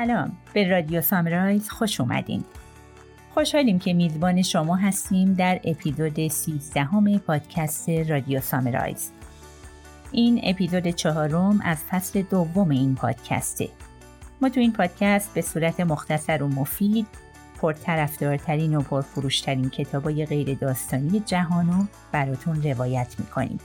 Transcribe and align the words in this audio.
سلام. 0.00 0.32
به 0.52 0.68
رادیو 0.68 1.00
سامرایز 1.00 1.70
خوش 1.70 2.00
اومدین. 2.00 2.44
خوشحالیم 3.34 3.78
که 3.78 3.92
میزبان 3.92 4.42
شما 4.42 4.76
هستیم 4.76 5.34
در 5.34 5.60
اپیزود 5.64 6.28
13 6.28 6.84
همه 6.84 7.18
پادکست 7.18 7.88
رادیو 7.88 8.40
سامرایز 8.40 9.10
این 10.12 10.40
اپیزود 10.44 10.88
چهارم 10.88 11.60
از 11.64 11.78
فصل 11.90 12.22
دوم 12.22 12.68
این 12.68 12.94
پادکسته 12.94 13.68
ما 14.40 14.48
تو 14.48 14.60
این 14.60 14.72
پادکست 14.72 15.34
به 15.34 15.42
صورت 15.42 15.80
مختصر 15.80 16.42
و 16.42 16.48
مفید 16.48 17.06
پرطرفدارترین 17.60 18.76
و 18.76 18.82
پرفروشترین 18.82 19.70
کتابای 19.70 20.26
غیر 20.26 20.54
داستانی 20.54 21.20
جهان 21.20 21.72
رو 21.72 21.86
براتون 22.12 22.62
روایت 22.62 23.14
می‌کنیم. 23.18 23.60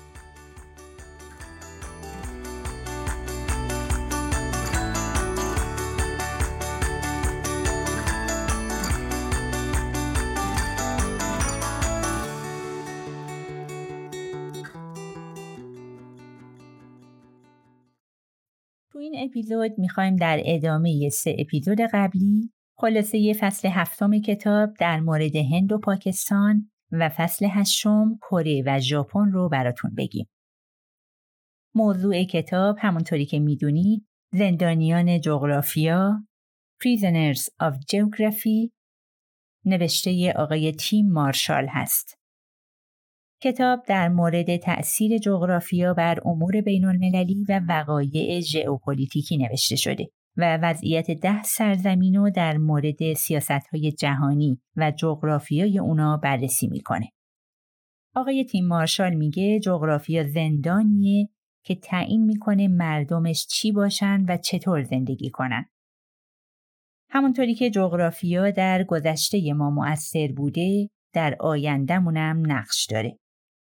اپیزود 19.35 19.71
می‌خوایم 19.77 20.15
در 20.15 20.41
ادامه 20.45 21.09
سه 21.09 21.35
اپیزود 21.39 21.77
قبلی 21.93 22.51
خلاصه 22.77 23.33
فصل 23.39 23.67
هفتم 23.67 24.19
کتاب 24.21 24.73
در 24.79 24.99
مورد 24.99 25.35
هند 25.35 25.71
و 25.71 25.77
پاکستان 25.77 26.71
و 26.91 27.09
فصل 27.09 27.47
هشتم 27.51 28.19
کره 28.21 28.63
و 28.65 28.79
ژاپن 28.79 29.31
رو 29.31 29.49
براتون 29.49 29.95
بگیم. 29.97 30.27
موضوع 31.75 32.23
کتاب 32.23 32.75
همونطوری 32.79 33.25
که 33.25 33.39
می‌دونید 33.39 34.05
زندانیان 34.33 35.21
جغرافیا 35.21 36.27
Prisoners 36.83 37.41
of 37.41 37.73
Geography 37.75 38.71
نوشته 39.65 40.33
آقای 40.35 40.71
تیم 40.71 41.11
مارشال 41.11 41.67
هست. 41.69 42.17
کتاب 43.45 43.83
در 43.87 44.09
مورد 44.09 44.57
تأثیر 44.57 45.17
جغرافیا 45.17 45.93
بر 45.93 46.19
امور 46.25 46.61
بین 46.61 46.85
المللی 46.85 47.45
و 47.49 47.61
وقایع 47.69 48.39
ژئوپلیتیکی 48.39 49.37
نوشته 49.37 49.75
شده 49.75 50.07
و 50.37 50.57
وضعیت 50.57 51.11
ده 51.11 51.43
سرزمین 51.43 52.15
رو 52.15 52.29
در 52.29 52.57
مورد 52.57 53.13
سیاست 53.13 53.67
های 53.73 53.91
جهانی 53.91 54.61
و 54.75 54.91
جغرافیای 54.91 55.79
اونا 55.79 56.17
بررسی 56.17 56.67
می‌کنه. 56.67 57.09
آقای 58.15 58.43
تیم 58.43 58.67
مارشال 58.67 59.13
میگه 59.13 59.59
جغرافیا 59.59 60.23
زندانیه 60.23 61.29
که 61.65 61.75
تعیین 61.75 62.25
می‌کنه 62.25 62.67
مردمش 62.67 63.47
چی 63.47 63.71
باشن 63.71 64.25
و 64.27 64.37
چطور 64.37 64.83
زندگی 64.83 65.29
کنن. 65.29 65.65
همونطوری 67.09 67.55
که 67.55 67.69
جغرافیا 67.69 68.51
در 68.51 68.83
گذشته 68.83 69.53
ما 69.53 69.69
مؤثر 69.69 70.31
بوده 70.37 70.89
در 71.13 71.35
آیندهمونم 71.39 72.43
نقش 72.51 72.85
داره. 72.85 73.19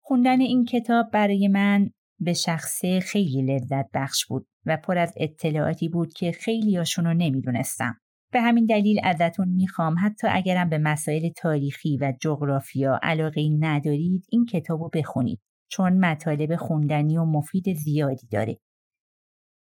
خوندن 0.07 0.41
این 0.41 0.65
کتاب 0.65 1.11
برای 1.11 1.49
من 1.49 1.91
به 2.21 2.33
شخصه 2.33 3.01
خیلی 3.01 3.43
لذت 3.43 3.87
بخش 3.95 4.27
بود 4.27 4.47
و 4.67 4.77
پر 4.77 4.99
از 4.99 5.15
اطلاعاتی 5.17 5.89
بود 5.89 6.13
که 6.13 6.33
خیلی 6.33 6.77
هاشون 6.77 7.05
رو 7.05 7.15
نمی‌دونستم. 7.15 7.95
به 8.33 8.41
همین 8.41 8.67
دلیل 8.67 9.01
ازتون 9.03 9.49
می‌خوام 9.49 9.95
حتی 10.03 10.27
اگرم 10.31 10.69
به 10.69 10.79
مسائل 10.79 11.29
تاریخی 11.29 11.99
و 12.01 12.13
جغرافیا 12.21 13.01
علاقه 13.03 13.49
ندارید 13.61 14.25
این 14.31 14.45
کتاب 14.45 14.83
رو 14.83 14.91
بخونید 14.95 15.41
چون 15.71 15.93
مطالب 15.93 16.57
خوندنی 16.57 17.19
و 17.19 17.25
مفید 17.25 17.73
زیادی 17.75 18.27
داره. 18.31 18.59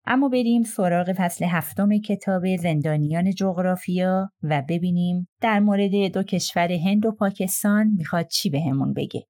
اما 0.07 0.29
بریم 0.29 0.63
سراغ 0.63 1.13
فصل 1.13 1.45
هفتم 1.45 1.99
کتاب 1.99 2.57
زندانیان 2.57 3.31
جغرافیا 3.31 4.31
و 4.43 4.63
ببینیم 4.69 5.29
در 5.41 5.61
مورد 5.61 6.13
دو 6.13 6.23
کشور 6.23 6.73
هند 6.73 7.07
و 7.07 7.13
پاکستان 7.13 7.87
می‌خواد 7.87 8.27
چی 8.27 8.51
بهمون 8.51 8.93
به 8.93 9.03
بگه. 9.03 9.27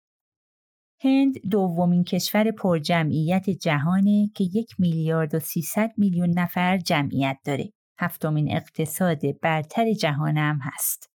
هند 1.04 1.34
دومین 1.50 2.04
کشور 2.04 2.50
پرجمعیت 2.50 3.50
جهانه 3.50 4.30
که 4.34 4.44
یک 4.44 4.74
میلیارد 4.78 5.34
و 5.34 5.38
300 5.38 5.90
میلیون 5.96 6.38
نفر 6.38 6.78
جمعیت 6.78 7.38
داره. 7.44 7.70
هفتمین 7.98 8.56
اقتصاد 8.56 9.20
برتر 9.42 9.92
جهانم 9.92 10.58
هست. 10.62 11.10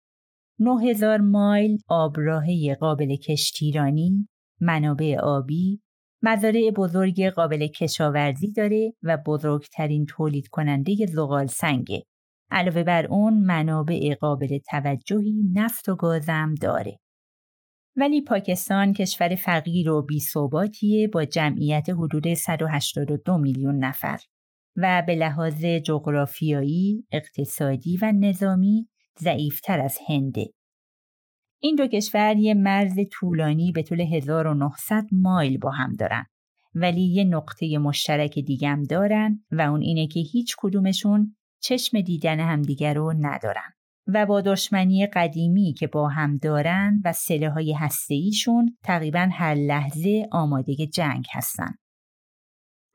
9000 0.60 1.18
مایل 1.22 1.78
آبراهه 1.88 2.78
قابل 2.80 3.16
کشتیرانی، 3.16 4.28
منابع 4.62 5.18
آبی، 5.20 5.82
مزارع 6.24 6.72
بزرگ 6.76 7.30
قابل 7.30 7.68
کشاورزی 7.68 8.52
داره 8.52 8.94
و 9.04 9.18
بزرگترین 9.26 10.06
تولید 10.06 10.48
کننده 10.48 11.06
زغال 11.06 11.46
سنگه. 11.46 12.04
علاوه 12.52 12.84
بر 12.84 13.06
اون 13.06 13.34
منابع 13.34 14.16
قابل 14.22 14.58
توجهی 14.58 15.44
نفت 15.54 15.90
و 15.90 15.96
گازم 15.96 16.56
داره. 16.62 17.00
ولی 17.96 18.22
پاکستان 18.22 18.94
کشور 18.94 19.36
فقیر 19.36 19.90
و 19.90 20.02
بیثباتیه 20.02 21.08
با 21.08 21.26
جمعیت 21.26 21.90
حدود 21.90 22.34
182 22.34 23.38
میلیون 23.38 23.78
نفر 23.86 24.20
و 24.76 25.04
به 25.08 25.16
لحاظ 25.16 25.66
جغرافیایی، 25.66 27.06
اقتصادی 27.12 27.98
و 28.02 28.12
نظامی 28.12 28.90
ضعیفتر 29.20 29.80
از 29.80 29.98
هنده. 30.08 30.54
این 31.62 31.76
دو 31.76 31.88
کشور 31.88 32.36
یه 32.38 32.54
مرز 32.54 33.00
طولانی 33.12 33.72
به 33.72 33.84
طول 33.84 34.02
1900 34.02 35.06
مایل 35.12 35.58
با 35.58 35.72
هم 35.72 35.94
دارن 35.94 36.26
ولی 36.76 37.02
یه 37.02 37.24
نقطه 37.24 37.78
مشترک 37.78 38.40
دیگم 38.40 38.84
دارن 38.90 39.44
و 39.52 39.62
اون 39.62 39.82
اینه 39.82 40.08
که 40.08 40.20
هیچ 40.20 40.56
کدومشون 40.58 41.36
چشم 41.60 42.02
دیدن 42.02 42.40
همدیگر 42.40 42.94
رو 42.94 43.14
ندارن. 43.20 43.74
و 44.14 44.26
با 44.26 44.42
دشمنی 44.42 45.08
قدیمی 45.08 45.74
که 45.74 45.88
با 45.88 46.08
هم 46.08 46.38
دارن 46.38 47.02
و 47.06 47.14
سله 47.14 47.50
های 47.50 47.76
ایشون 48.10 48.78
تقریبا 48.84 49.30
هر 49.32 49.56
لحظه 49.56 50.28
آماده 50.32 50.76
جنگ 50.94 51.26
هستن. 51.32 51.76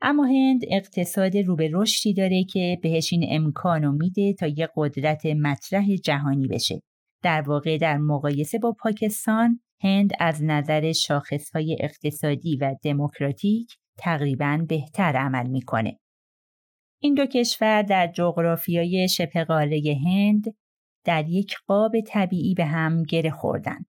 اما 0.01 0.25
هند 0.25 0.61
اقتصاد 0.71 1.37
رو 1.37 1.55
به 1.55 1.69
رشدی 1.73 2.13
داره 2.13 2.43
که 2.43 2.79
بهش 2.83 3.13
این 3.13 3.25
امکانو 3.29 3.91
میده 3.91 4.33
تا 4.33 4.47
یه 4.47 4.69
قدرت 4.75 5.25
مطرح 5.25 5.95
جهانی 5.95 6.47
بشه. 6.47 6.81
در 7.23 7.41
واقع 7.41 7.77
در 7.77 7.97
مقایسه 7.97 8.59
با 8.59 8.75
پاکستان 8.79 9.59
هند 9.83 10.11
از 10.19 10.43
نظر 10.43 10.91
شاخصهای 10.91 11.77
اقتصادی 11.79 12.57
و 12.57 12.75
دموکراتیک 12.83 13.67
تقریبا 13.97 14.65
بهتر 14.69 15.17
عمل 15.17 15.47
می‌کنه. 15.47 15.99
این 17.01 17.13
دو 17.13 17.25
کشور 17.25 17.81
در 17.81 18.07
جغرافیای 18.07 19.07
شبه 19.09 19.45
هند 20.05 20.43
در 21.05 21.29
یک 21.29 21.55
قاب 21.67 21.91
طبیعی 22.07 22.53
به 22.53 22.65
هم 22.65 23.03
گره 23.03 23.31
خوردن. 23.31 23.85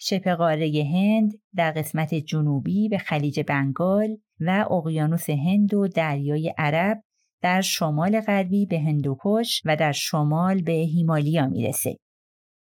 شبه 0.00 0.34
قاره 0.34 0.84
هند 0.92 1.32
در 1.54 1.70
قسمت 1.70 2.14
جنوبی 2.14 2.88
به 2.88 2.98
خلیج 2.98 3.40
بنگال 3.40 4.16
و 4.40 4.66
اقیانوس 4.70 5.30
هند 5.30 5.74
و 5.74 5.88
دریای 5.88 6.54
عرب 6.58 7.02
در 7.42 7.60
شمال 7.60 8.20
غربی 8.20 8.66
به 8.66 8.80
هندوکش 8.80 9.62
و 9.64 9.76
در 9.76 9.92
شمال 9.92 10.62
به 10.62 10.72
هیمالیا 10.72 11.46
می‌رسه. 11.46 11.96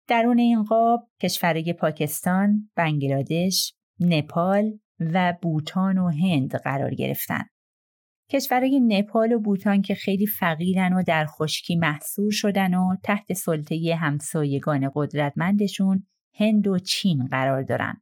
درون 0.07 0.39
این 0.39 0.63
قاب 0.63 1.07
کشورهای 1.21 1.73
پاکستان، 1.73 2.69
بنگلادش، 2.75 3.73
نپال 3.99 4.79
و 4.99 5.33
بوتان 5.41 5.97
و 5.97 6.09
هند 6.09 6.55
قرار 6.55 6.93
گرفتن. 6.93 7.43
کشورهای 8.33 8.79
نپال 8.79 9.31
و 9.31 9.39
بوتان 9.39 9.81
که 9.81 9.95
خیلی 9.95 10.27
فقیرن 10.27 10.93
و 10.93 11.03
در 11.03 11.25
خشکی 11.25 11.75
محصور 11.75 12.31
شدن 12.31 12.73
و 12.73 12.95
تحت 13.03 13.33
سلطه 13.33 13.95
همسایگان 13.99 14.91
قدرتمندشون 14.95 16.07
هند 16.33 16.67
و 16.67 16.79
چین 16.79 17.25
قرار 17.25 17.63
دارن. 17.63 18.01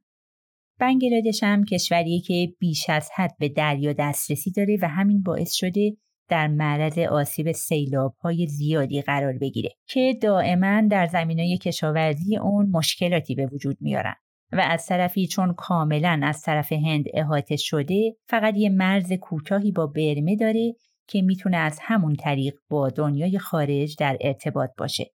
بنگلادش 0.78 1.42
هم 1.42 1.64
کشوریه 1.64 2.20
که 2.20 2.54
بیش 2.58 2.90
از 2.90 3.10
حد 3.16 3.36
به 3.38 3.48
دریا 3.48 3.92
دسترسی 3.92 4.50
داره 4.50 4.78
و 4.82 4.88
همین 4.88 5.22
باعث 5.22 5.52
شده 5.52 5.96
در 6.28 6.48
معرض 6.48 6.98
آسیب 6.98 7.52
سیلاب 7.52 8.14
های 8.20 8.46
زیادی 8.46 9.02
قرار 9.02 9.38
بگیره 9.38 9.70
که 9.86 10.18
دائما 10.22 10.82
در 10.90 11.06
زمینای 11.06 11.58
کشاورزی 11.58 12.36
اون 12.36 12.70
مشکلاتی 12.70 13.34
به 13.34 13.46
وجود 13.46 13.76
میارن. 13.80 14.14
و 14.52 14.60
از 14.60 14.86
طرفی 14.86 15.26
چون 15.26 15.54
کاملا 15.54 16.20
از 16.22 16.42
طرف 16.42 16.72
هند 16.72 17.04
احاطه 17.14 17.56
شده 17.56 18.16
فقط 18.28 18.56
یه 18.56 18.68
مرز 18.68 19.12
کوتاهی 19.12 19.72
با 19.72 19.86
برمه 19.86 20.36
داره 20.36 20.74
که 21.08 21.22
می‌تونه 21.22 21.56
از 21.56 21.78
همون 21.82 22.14
طریق 22.14 22.54
با 22.70 22.90
دنیای 22.90 23.38
خارج 23.38 23.96
در 23.98 24.16
ارتباط 24.20 24.70
باشه. 24.78 25.10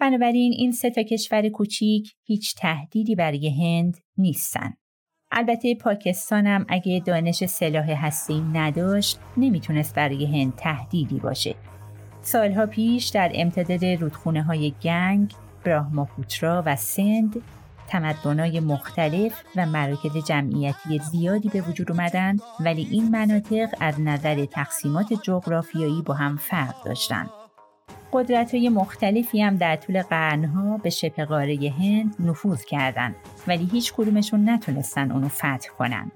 بنابراین 0.00 0.52
این 0.52 0.72
سه 0.72 0.90
تا 0.90 1.02
کشور 1.02 1.48
کوچیک 1.48 2.14
هیچ 2.24 2.54
تهدیدی 2.54 3.14
برای 3.14 3.48
هند 3.48 3.96
نیستن. 4.16 4.74
البته 5.30 5.74
پاکستان 5.74 6.46
هم 6.46 6.66
اگه 6.68 7.02
دانش 7.06 7.44
سلاح 7.44 8.06
هستی 8.06 8.40
نداشت 8.40 9.18
نمی‌تونست 9.36 9.94
برای 9.94 10.40
هند 10.40 10.54
تهدیدی 10.56 11.18
باشه. 11.18 11.54
سالها 12.22 12.66
پیش 12.66 13.08
در 13.08 13.32
امتداد 13.34 13.84
رودخونه 13.84 14.42
های 14.42 14.74
گنگ، 14.82 15.34
براهماپوترا 15.64 16.62
و 16.66 16.76
سند 16.76 17.42
تمدنهای 17.88 18.60
مختلف 18.60 19.42
و 19.56 19.66
مراکز 19.66 20.16
جمعیتی 20.16 20.98
زیادی 20.98 21.48
به 21.48 21.60
وجود 21.60 21.90
اومدن 21.92 22.36
ولی 22.60 22.88
این 22.90 23.08
مناطق 23.08 23.68
از 23.80 24.00
نظر 24.00 24.44
تقسیمات 24.44 25.12
جغرافیایی 25.12 26.02
با 26.02 26.14
هم 26.14 26.36
فرق 26.36 26.84
داشتند. 26.84 27.30
قدرت 28.12 28.54
های 28.54 28.68
مختلفی 28.68 29.42
هم 29.42 29.56
در 29.56 29.76
طول 29.76 30.02
قرنها 30.02 30.76
به 30.76 30.90
شبه 30.90 31.24
قاره 31.24 31.74
هند 31.78 32.16
نفوذ 32.20 32.64
کردند 32.64 33.14
ولی 33.46 33.68
هیچ 33.72 33.92
کدومشون 33.92 34.48
نتونستن 34.48 35.12
اونو 35.12 35.28
فتح 35.28 35.68
کنن. 35.78 36.12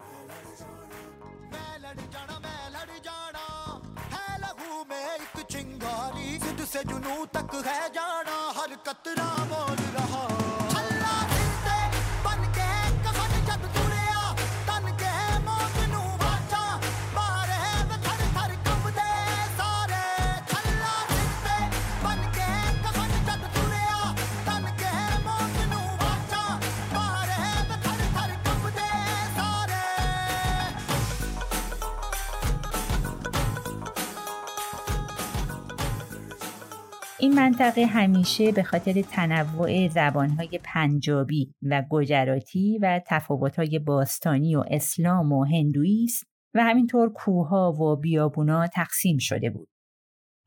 منطقه 37.62 37.86
همیشه 37.86 38.52
به 38.52 38.62
خاطر 38.62 39.02
تنوع 39.02 39.88
زبانهای 39.88 40.60
پنجابی 40.64 41.54
و 41.62 41.84
گجراتی 41.90 42.78
و 42.82 43.00
تفاوتهای 43.06 43.78
باستانی 43.78 44.56
و 44.56 44.64
اسلام 44.70 45.32
و 45.32 45.44
هندویی 45.44 46.04
است 46.04 46.24
و 46.54 46.62
همینطور 46.62 47.12
کوها 47.12 47.72
و 47.72 47.96
بیابونا 47.96 48.66
تقسیم 48.66 49.18
شده 49.18 49.50
بود. 49.50 49.68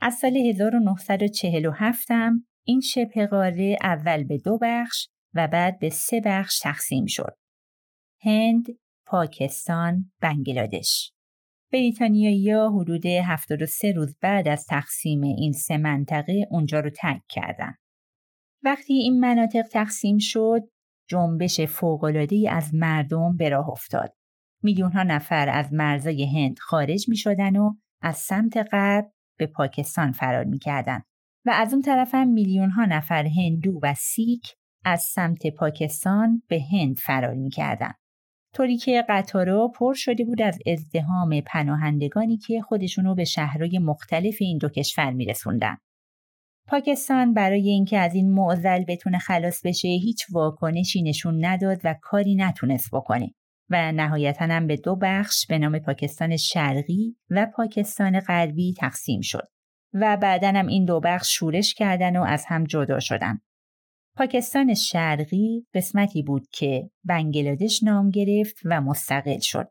از 0.01 0.13
سال 0.13 0.37
1947 0.37 2.11
هم 2.11 2.45
این 2.65 2.81
شبه 2.81 3.27
قاره 3.27 3.77
اول 3.81 4.23
به 4.23 4.37
دو 4.37 4.57
بخش 4.61 5.07
و 5.33 5.47
بعد 5.47 5.79
به 5.79 5.89
سه 5.89 6.21
بخش 6.25 6.59
تقسیم 6.59 7.05
شد. 7.05 7.35
هند، 8.21 8.65
پاکستان، 9.07 10.11
بنگلادش. 10.21 11.14
بریتانیایی 11.75 12.51
ها 12.51 12.69
حدود 12.69 13.05
73 13.05 13.91
روز 13.91 14.15
بعد 14.21 14.47
از 14.47 14.65
تقسیم 14.65 15.21
این 15.21 15.51
سه 15.51 15.77
منطقه 15.77 16.47
اونجا 16.51 16.79
رو 16.79 16.89
ترک 16.89 17.21
کردن. 17.29 17.75
وقتی 18.63 18.93
این 18.93 19.19
مناطق 19.19 19.61
تقسیم 19.61 20.17
شد، 20.19 20.61
جنبش 21.09 21.61
فوق‌العاده‌ای 21.61 22.47
از 22.47 22.73
مردم 22.73 23.37
به 23.37 23.49
راه 23.49 23.69
افتاد. 23.69 24.13
میلیون 24.63 24.91
ها 24.91 25.03
نفر 25.03 25.49
از 25.49 25.73
مرزای 25.73 26.25
هند 26.25 26.59
خارج 26.59 27.09
می 27.09 27.17
شدن 27.17 27.55
و 27.55 27.73
از 28.01 28.17
سمت 28.17 28.57
غرب 28.71 29.11
به 29.37 29.47
پاکستان 29.47 30.11
فرار 30.11 30.43
می 30.43 30.59
کردن. 30.59 31.01
و 31.45 31.51
از 31.53 31.73
اون 31.73 31.81
طرف 31.81 32.15
هم 32.15 32.27
میلیون 32.27 32.69
ها 32.69 32.85
نفر 32.85 33.25
هندو 33.25 33.79
و 33.83 33.93
سیک 33.93 34.55
از 34.85 35.01
سمت 35.01 35.47
پاکستان 35.47 36.41
به 36.47 36.61
هند 36.71 36.97
فرار 36.97 37.33
می 37.33 37.49
کردن. 37.49 37.93
طوری 38.55 38.77
که 38.77 39.05
قطارا 39.09 39.67
پر 39.67 39.93
شده 39.93 40.25
بود 40.25 40.41
از 40.41 40.59
ازدهام 40.67 41.41
پناهندگانی 41.41 42.37
که 42.37 42.61
خودشونو 42.61 43.15
به 43.15 43.23
شهرهای 43.23 43.79
مختلف 43.79 44.37
این 44.39 44.57
دو 44.57 44.69
کشور 44.69 45.11
میرسوندن. 45.11 45.77
پاکستان 46.67 47.33
برای 47.33 47.69
اینکه 47.69 47.99
از 47.99 48.15
این 48.15 48.33
معضل 48.33 48.83
بتونه 48.87 49.17
خلاص 49.17 49.61
بشه 49.65 49.87
هیچ 49.87 50.25
واکنشی 50.31 51.01
نشون 51.01 51.45
نداد 51.45 51.81
و 51.83 51.95
کاری 52.01 52.35
نتونست 52.35 52.89
بکنه 52.93 53.33
و 53.69 53.91
نهایتا 53.91 54.45
هم 54.45 54.67
به 54.67 54.77
دو 54.77 54.95
بخش 54.95 55.45
به 55.47 55.57
نام 55.57 55.79
پاکستان 55.79 56.37
شرقی 56.37 57.15
و 57.29 57.47
پاکستان 57.55 58.19
غربی 58.19 58.73
تقسیم 58.73 59.21
شد 59.21 59.47
و 59.93 60.17
بعدا 60.17 60.47
هم 60.47 60.67
این 60.67 60.85
دو 60.85 60.99
بخش 60.99 61.37
شورش 61.37 61.73
کردن 61.73 62.17
و 62.17 62.23
از 62.23 62.45
هم 62.47 62.63
جدا 62.63 62.99
شدن 62.99 63.39
پاکستان 64.17 64.73
شرقی 64.73 65.65
قسمتی 65.73 66.23
بود 66.23 66.47
که 66.51 66.89
بنگلادش 67.03 67.83
نام 67.83 68.09
گرفت 68.09 68.55
و 68.65 68.81
مستقل 68.81 69.39
شد. 69.39 69.67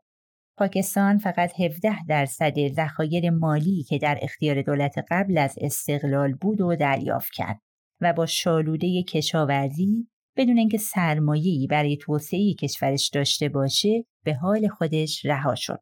پاکستان 0.57 1.17
فقط 1.17 1.59
17 1.61 2.05
درصد 2.07 2.67
ذخایر 2.67 3.29
مالی 3.29 3.83
که 3.83 3.97
در 3.97 4.19
اختیار 4.21 4.61
دولت 4.61 4.95
قبل 5.11 5.37
از 5.37 5.55
استقلال 5.61 6.33
بود 6.33 6.61
و 6.61 6.75
دریافت 6.75 7.31
کرد 7.33 7.59
و 8.01 8.13
با 8.13 8.25
شالوده 8.25 9.03
کشاورزی 9.03 10.07
بدون 10.37 10.57
اینکه 10.57 10.77
سرمایه‌ای 10.77 11.67
برای 11.67 11.97
توسعه 11.97 12.53
کشورش 12.53 13.09
داشته 13.13 13.49
باشه 13.49 14.05
به 14.25 14.33
حال 14.33 14.67
خودش 14.67 15.25
رها 15.25 15.55
شد. 15.55 15.79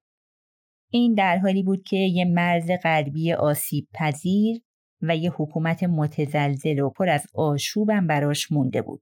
این 0.92 1.14
در 1.14 1.38
حالی 1.38 1.64
بود 1.64 1.84
که 1.84 1.98
یه 1.98 2.26
مرز 2.26 2.72
غربی 2.84 3.34
آسیب 3.34 3.88
پذیر 3.94 4.62
و 5.04 5.18
یه 5.18 5.32
حکومت 5.32 5.84
متزلزل 5.84 6.80
و 6.80 6.90
پر 6.90 7.10
از 7.10 7.26
آشوبم 7.36 8.08
براش 8.08 8.52
مونده 8.52 8.82
بود. 8.82 9.02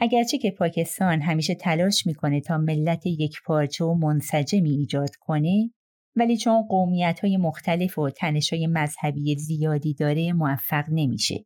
اگرچه 0.00 0.38
که 0.38 0.50
پاکستان 0.50 1.20
همیشه 1.20 1.54
تلاش 1.54 2.06
می‌کنه 2.06 2.40
تا 2.40 2.58
ملت 2.58 3.06
یک 3.06 3.36
پارچه 3.46 3.84
و 3.84 3.94
منسجمی 3.94 4.70
ایجاد 4.70 5.10
کنه 5.20 5.70
ولی 6.16 6.36
چون 6.36 6.62
قومیت 6.62 7.20
های 7.22 7.36
مختلف 7.36 7.98
و 7.98 8.10
تنش 8.10 8.52
های 8.52 8.66
مذهبی 8.66 9.36
زیادی 9.38 9.94
داره 9.94 10.32
موفق 10.32 10.84
نمیشه. 10.88 11.44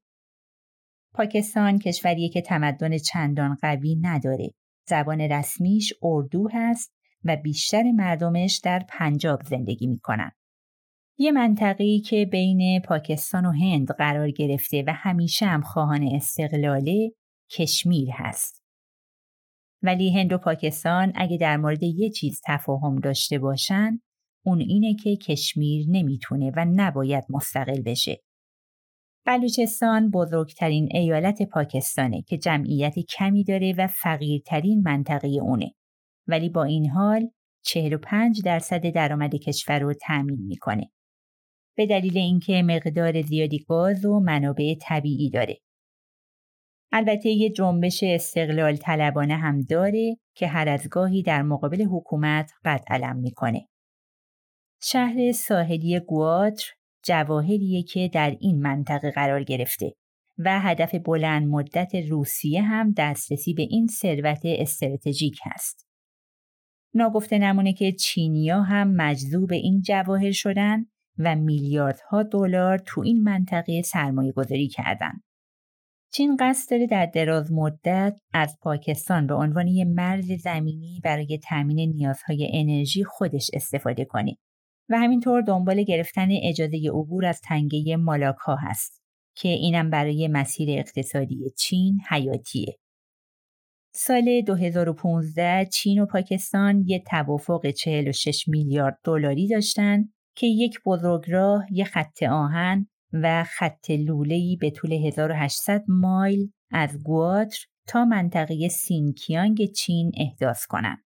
پاکستان 1.15 1.79
کشوریه 1.79 2.29
که 2.29 2.41
تمدن 2.41 2.99
چندان 2.99 3.55
قوی 3.63 3.97
نداره. 3.97 4.51
زبان 4.89 5.21
رسمیش 5.21 5.93
اردو 6.03 6.49
هست 6.53 6.95
و 7.25 7.37
بیشتر 7.37 7.83
مردمش 7.83 8.61
در 8.65 8.83
پنجاب 8.89 9.43
زندگی 9.43 9.87
می‌کنن. 9.87 10.31
یه 11.19 11.33
منطقه‌ای 11.33 12.01
که 12.01 12.29
بین 12.33 12.81
پاکستان 12.81 13.47
و 13.47 13.53
هند 13.53 13.89
قرار 13.89 14.31
گرفته 14.31 14.85
و 14.87 14.93
همیشه 14.97 15.47
هم 15.47 15.63
خواهان 15.63 16.03
استقلاله 16.03 17.13
کشمیر 17.51 18.09
هست. 18.13 18.65
ولی 19.83 20.11
هند 20.19 20.33
و 20.33 20.39
پاکستان 20.39 21.13
اگه 21.15 21.37
در 21.37 21.57
مورد 21.57 21.83
یه 21.83 22.11
چیز 22.11 22.41
تفاهم 22.45 23.01
داشته 23.01 23.39
باشن 23.39 24.01
اون 24.45 24.61
اینه 24.61 24.95
که 24.95 25.17
کشمیر 25.17 25.87
نمی‌تونه 25.89 26.53
و 26.57 26.65
نباید 26.75 27.25
مستقل 27.31 27.83
بشه. 27.83 28.21
بلوچستان 29.27 30.11
بزرگترین 30.11 30.89
ایالت 30.93 31.43
پاکستانه 31.43 32.23
که 32.23 32.39
جمعیت 32.39 32.94
کمی 32.99 33.44
داره 33.44 33.75
و 33.79 33.87
فقیرترین 33.87 34.83
منطقه 34.83 35.29
اونه. 35.29 35.75
ولی 36.27 36.49
با 36.49 36.65
این 36.65 36.91
حال 36.91 37.31
45 37.65 38.43
درصد 38.44 38.87
درآمد 38.87 39.35
کشور 39.35 39.79
رو 39.79 39.94
تأمین 39.94 40.47
می‌کنه. 40.47 40.91
به 41.77 41.87
دلیل 41.87 42.19
اینکه 42.19 42.63
مقدار 42.63 43.23
زیادی 43.23 43.59
گاز 43.69 44.05
و 44.05 44.21
منابع 44.21 44.75
طبیعی 44.81 45.31
داره. 45.31 45.59
البته 46.93 47.29
یه 47.29 47.51
جنبش 47.51 48.03
استقلال 48.03 48.77
طلبانه 48.77 49.37
هم 49.37 49.61
داره 49.61 50.17
که 50.35 50.47
هر 50.47 50.69
از 50.69 50.89
گاهی 50.89 51.23
در 51.23 51.43
مقابل 51.43 51.83
حکومت 51.83 52.53
قد 52.65 52.85
علم 52.89 53.17
می‌کنه. 53.17 53.69
شهر 54.83 55.33
ساحلی 55.33 56.01
گواتر 56.01 56.65
جواهریه 57.05 57.83
که 57.83 58.11
در 58.13 58.37
این 58.41 58.63
منطقه 58.63 59.11
قرار 59.11 59.45
گرفته 59.45 59.93
و 60.39 60.61
هدف 60.61 60.95
بلند 60.95 61.49
مدت 61.49 61.95
روسیه 61.95 62.63
هم 62.63 62.93
دسترسی 62.97 63.55
به 63.55 63.63
این 63.63 63.87
ثروت 63.87 64.41
استراتژیک 64.45 65.39
هست. 65.43 65.87
ناگفته 66.95 67.39
نمونه 67.39 67.73
که 67.73 67.93
چینیا 67.93 68.63
هم 68.63 68.97
مجذوب 68.97 69.53
این 69.53 69.81
جواهر 69.81 70.33
شدن 70.33 70.87
و 71.19 71.37
میلیاردها 71.37 72.23
دلار 72.23 72.79
تو 72.79 73.01
این 73.01 73.23
منطقه 73.23 73.83
سرمایه 73.83 74.33
گذاری 74.33 74.69
کردن. 74.69 75.13
چین 76.13 76.37
قصد 76.41 76.71
داره 76.71 76.87
در 76.87 77.06
دراز 77.06 77.53
مدت 77.53 78.17
از 78.33 78.59
پاکستان 78.63 79.27
به 79.27 79.35
عنوان 79.35 79.69
یه 79.69 79.85
مرز 79.85 80.33
زمینی 80.33 81.01
برای 81.05 81.39
تأمین 81.39 81.93
نیازهای 81.93 82.51
انرژی 82.53 83.05
خودش 83.05 83.51
استفاده 83.53 84.05
کنه 84.05 84.37
و 84.89 84.99
همینطور 84.99 85.43
دنبال 85.43 85.83
گرفتن 85.83 86.29
اجازه 86.43 86.91
عبور 86.93 87.27
از 87.27 87.41
تنگه 87.41 87.97
مالاکا 87.97 88.56
هست 88.56 89.03
که 89.37 89.49
اینم 89.49 89.91
برای 89.91 90.29
مسیر 90.29 90.69
اقتصادی 90.79 91.51
چین 91.59 92.01
حیاتیه. 92.09 92.79
سال 93.94 94.41
2015 94.41 95.65
چین 95.73 95.99
و 95.99 96.06
پاکستان 96.06 96.85
یه 96.87 97.03
توافق 97.11 97.71
46 97.71 98.49
میلیارد 98.49 98.99
دلاری 99.05 99.49
داشتن 99.49 100.09
که 100.36 100.46
یک 100.46 100.81
بزرگراه، 100.86 101.67
یک 101.70 101.86
خط 101.86 102.22
آهن 102.22 102.86
و 103.12 103.44
خط 103.44 103.91
لوله‌ای 103.91 104.56
به 104.60 104.70
طول 104.70 104.93
1800 104.93 105.84
مایل 105.88 106.50
از 106.70 107.03
گواتر 107.03 107.67
تا 107.86 108.05
منطقه 108.05 108.69
سینکیانگ 108.69 109.64
چین 109.64 110.12
احداث 110.17 110.67
کنند. 110.67 111.05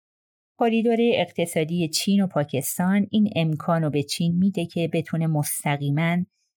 کاریدور 0.59 0.97
اقتصادی 1.01 1.89
چین 1.89 2.23
و 2.23 2.27
پاکستان 2.27 3.07
این 3.11 3.31
امکان 3.37 3.83
رو 3.83 3.91
به 3.91 4.03
چین 4.03 4.37
میده 4.39 4.67
که 4.67 4.91
بتونه 4.93 5.27
مستقیما 5.27 6.17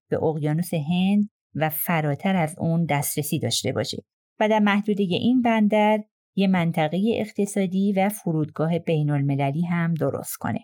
به 0.10 0.24
اقیانوس 0.24 0.74
هند 0.74 1.30
و 1.56 1.70
فراتر 1.70 2.36
از 2.36 2.56
اون 2.60 2.86
دسترسی 2.86 3.40
داشته 3.40 3.72
باشه 3.72 4.04
و 4.40 4.50
در 4.50 4.60
محدوده 4.60 5.04
این 5.04 5.42
بندر 5.42 6.04
یه 6.36 6.48
منطقه 6.48 7.02
اقتصادی 7.16 7.94
و 7.94 8.10
فرودگاه 8.10 8.80
بین 8.80 9.10
المللی 9.10 9.66
هم 9.66 9.94
درست 9.94 10.36
کنه. 10.36 10.60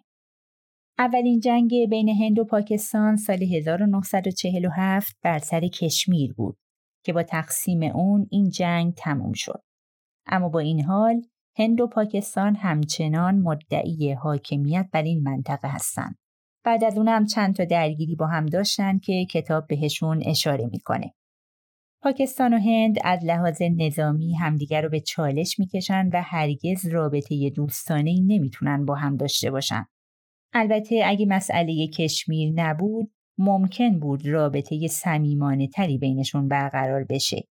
اولین 0.98 1.40
جنگ 1.40 1.72
بین 1.90 2.10
هند 2.10 2.40
و 2.40 2.44
پاکستان 2.44 3.16
سال 3.16 3.44
1947 3.44 5.18
بر 5.24 5.40
سر 5.40 5.68
کشمیر 5.68 6.34
بود 6.34 6.58
که 7.06 7.14
با 7.14 7.24
تقسیم 7.24 7.84
اون 7.84 8.28
این 8.32 8.50
جنگ 8.50 8.94
تموم 8.94 9.34
شد. 9.34 9.62
اما 10.26 10.50
با 10.50 10.60
این 10.60 10.84
حال 10.84 11.22
هند 11.58 11.82
و 11.82 11.88
پاکستان 11.88 12.56
همچنان 12.56 13.40
مدعی 13.40 14.12
حاکمیت 14.12 14.90
بر 14.92 15.02
این 15.02 15.24
منطقه 15.24 15.68
هستند. 15.68 16.16
بعد 16.66 16.84
از 16.84 16.98
اونم 16.98 17.26
چند 17.26 17.56
تا 17.56 17.66
درگیری 17.66 18.16
با 18.16 18.28
هم 18.28 18.46
داشتن 18.46 19.00
که 19.00 19.26
کتاب 19.32 19.68
بهشون 19.68 20.22
اشاره 20.26 20.66
می‌کنه. 20.72 21.14
پاکستان 22.02 22.54
و 22.54 22.58
هند 22.58 22.96
از 23.04 23.20
لحاظ 23.24 23.62
نظامی 23.62 24.34
همدیگر 24.36 24.82
رو 24.82 24.90
به 24.90 25.00
چالش 25.00 25.60
می‌کشن 25.60 26.10
و 26.14 26.22
هرگز 26.22 26.86
رابطه 26.86 27.50
دوستانه 27.50 28.10
ای 28.10 28.22
نمی‌تونن 28.22 28.86
با 28.86 28.96
هم 28.96 29.18
داشته 29.18 29.52
باشن. 29.52 29.86
البته 30.54 31.02
اگه 31.06 31.26
مسئله 31.26 31.88
کشمیر 31.88 32.52
نبود 32.56 33.12
ممکن 33.38 34.00
بود 34.00 34.28
رابطه 34.28 34.88
صمیمانه 34.88 35.68
تری 35.68 35.98
بینشون 35.98 36.48
برقرار 36.48 37.04
بشه. 37.04 37.48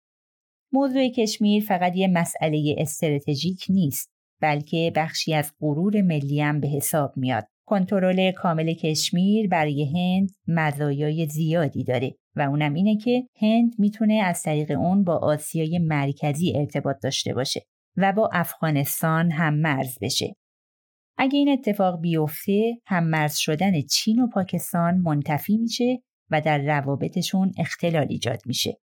موضوع 0.73 1.09
کشمیر 1.09 1.64
فقط 1.64 1.97
یه 1.97 2.09
مسئله 2.09 2.75
استراتژیک 2.78 3.66
نیست 3.68 4.12
بلکه 4.40 4.92
بخشی 4.97 5.35
از 5.35 5.52
غرور 5.61 6.02
ملی 6.02 6.40
هم 6.40 6.61
به 6.61 6.68
حساب 6.68 7.12
میاد. 7.16 7.47
کنترل 7.66 8.30
کامل 8.30 8.75
کشمیر 8.75 9.49
برای 9.49 9.85
هند 9.85 10.30
مزایای 10.49 11.26
زیادی 11.26 11.85
داره 11.85 12.14
و 12.37 12.40
اونم 12.40 12.75
اینه 12.75 12.97
که 12.97 13.28
هند 13.40 13.75
می‌تونه 13.78 14.14
از 14.14 14.42
طریق 14.42 14.71
اون 14.71 15.04
با 15.04 15.16
آسیای 15.16 15.78
مرکزی 15.78 16.52
ارتباط 16.56 16.97
داشته 17.02 17.35
باشه 17.35 17.62
و 17.97 18.12
با 18.12 18.30
افغانستان 18.32 19.30
هم 19.30 19.54
مرز 19.54 19.99
بشه. 20.02 20.37
اگه 21.19 21.38
این 21.38 21.49
اتفاق 21.49 22.00
بیفته 22.00 22.75
هم 22.87 23.09
مرز 23.09 23.37
شدن 23.37 23.81
چین 23.81 24.23
و 24.23 24.26
پاکستان 24.26 24.95
منتفی 24.95 25.57
میشه 25.57 26.02
و 26.31 26.40
در 26.40 26.59
روابطشون 26.59 27.52
اختلال 27.59 28.07
ایجاد 28.11 28.40
میشه. 28.47 28.78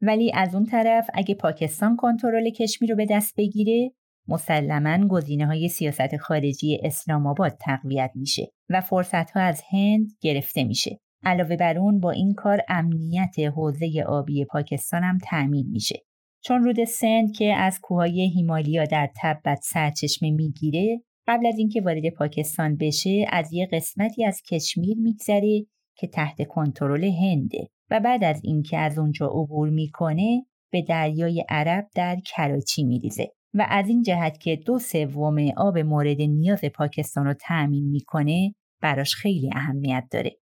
ولی 0.00 0.32
از 0.34 0.54
اون 0.54 0.64
طرف 0.64 1.10
اگه 1.14 1.34
پاکستان 1.34 1.96
کنترل 1.96 2.50
کشمیر 2.50 2.90
رو 2.90 2.96
به 2.96 3.06
دست 3.10 3.34
بگیره 3.36 3.90
مسلما 4.28 5.08
گزینه 5.08 5.46
های 5.46 5.68
سیاست 5.68 6.16
خارجی 6.16 6.78
اسلام 6.82 7.26
آباد 7.26 7.56
تقویت 7.60 8.10
میشه 8.14 8.52
و 8.68 8.80
فرصت 8.80 9.30
ها 9.30 9.40
از 9.40 9.62
هند 9.70 10.06
گرفته 10.20 10.64
میشه. 10.64 11.00
علاوه 11.24 11.56
بر 11.56 11.78
اون 11.78 12.00
با 12.00 12.10
این 12.10 12.34
کار 12.34 12.60
امنیت 12.68 13.38
حوزه 13.38 14.04
آبی 14.06 14.44
پاکستان 14.44 15.02
هم 15.02 15.18
تأمین 15.18 15.66
میشه. 15.70 15.98
چون 16.44 16.62
رود 16.62 16.84
سند 16.84 17.32
که 17.32 17.54
از 17.54 17.80
کوههای 17.82 18.30
هیمالیا 18.34 18.84
در 18.84 19.08
تبت 19.22 19.60
سرچشمه 19.62 20.30
می‌گیره 20.30 21.02
قبل 21.26 21.46
از 21.46 21.58
اینکه 21.58 21.80
وارد 21.80 22.08
پاکستان 22.08 22.76
بشه 22.76 23.26
از 23.28 23.52
یه 23.52 23.68
قسمتی 23.72 24.24
از 24.24 24.42
کشمیر 24.42 24.98
میگذره 24.98 25.66
که 25.96 26.06
تحت 26.06 26.46
کنترل 26.48 27.04
هنده 27.04 27.68
و 27.90 28.00
بعد 28.00 28.24
از 28.24 28.40
اینکه 28.44 28.78
از 28.78 28.98
اونجا 28.98 29.26
عبور 29.26 29.70
می‌کنه 29.70 30.46
به 30.72 30.82
دریای 30.82 31.44
عرب 31.48 31.88
در 31.94 32.16
کراچی 32.26 32.84
میریزه 32.84 33.28
و 33.54 33.66
از 33.68 33.88
این 33.88 34.02
جهت 34.02 34.40
که 34.40 34.56
دو 34.56 34.78
سوم 34.78 35.48
آب 35.56 35.78
مورد 35.78 36.20
نیاز 36.20 36.64
پاکستان 36.64 37.24
رو 37.24 37.34
تأمین 37.34 37.90
می‌کنه 37.90 38.54
براش 38.80 39.14
خیلی 39.14 39.50
اهمیت 39.54 40.04
داره. 40.10 40.36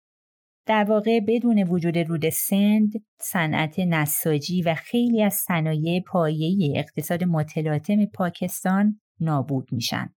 در 0.66 0.84
واقع 0.84 1.20
بدون 1.20 1.62
وجود 1.62 1.98
رود 1.98 2.28
سند، 2.28 2.92
صنعت 3.20 3.78
نساجی 3.78 4.62
و 4.62 4.74
خیلی 4.74 5.22
از 5.22 5.34
صنایع 5.34 6.00
پایه‌ای 6.00 6.78
اقتصاد 6.78 7.24
متلاطم 7.24 8.04
پاکستان 8.04 9.00
نابود 9.20 9.68
میشن. 9.72 10.14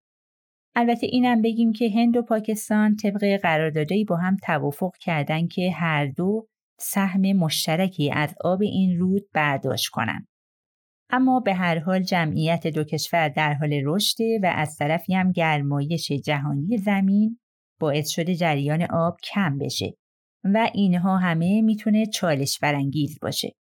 البته 0.76 1.08
اینم 1.08 1.42
بگیم 1.42 1.72
که 1.72 1.90
هند 1.90 2.18
و 2.18 2.22
پاکستان 2.22 2.96
طبق 2.96 3.40
قراردادهایی 3.42 4.06
با 4.06 4.18
هم 4.18 4.38
توافق 4.44 4.92
کردن 5.00 5.48
که 5.48 5.72
هر 5.72 6.06
دو 6.06 6.48
سهم 6.80 7.22
مشترکی 7.22 8.12
از 8.12 8.36
آب 8.42 8.62
این 8.62 9.00
رود 9.00 9.24
برداشت 9.34 9.90
کنند. 9.90 10.28
اما 11.10 11.40
به 11.40 11.54
هر 11.54 11.80
حال 11.80 12.04
جمعیت 12.04 12.68
دو 12.68 12.84
کشور 12.84 13.30
در 13.30 13.54
حال 13.54 13.82
رشده 13.86 14.40
و 14.44 14.54
از 14.56 14.76
طرفی 14.78 15.14
هم 15.14 15.32
گرمایش 15.32 16.12
جهانی 16.12 16.78
زمین 16.78 17.40
باعث 17.80 18.10
شده 18.10 18.36
جریان 18.36 18.88
آب 18.92 19.18
کم 19.24 19.58
بشه 19.58 19.94
و 20.44 20.70
اینها 20.74 21.18
همه 21.18 21.62
می‌تونه 21.62 22.06
چالش 22.06 22.60
برانگیز 22.60 23.20
باشه. 23.22 23.56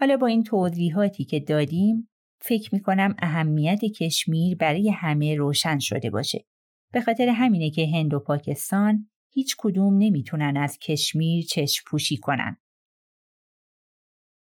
حالا 0.00 0.16
با 0.16 0.26
این 0.26 0.42
توضیحاتی 0.42 1.24
که 1.24 1.40
دادیم 1.40 2.10
فکر 2.40 2.74
می‌کنم 2.74 3.14
اهمیت 3.18 3.84
کشمیر 3.84 4.56
برای 4.56 4.90
همه 4.90 5.34
روشن 5.34 5.78
شده 5.78 6.10
باشه. 6.10 6.44
به 6.92 7.00
خاطر 7.00 7.28
همینه 7.28 7.70
که 7.70 7.86
هند 7.86 8.14
و 8.14 8.18
پاکستان 8.18 9.08
هیچ 9.32 9.54
کدوم 9.58 9.98
نمی‌تونن 9.98 10.56
از 10.56 10.78
کشمیر 10.78 11.44
چشم 11.44 11.82
پوشی 11.86 12.16
کنن. 12.16 12.56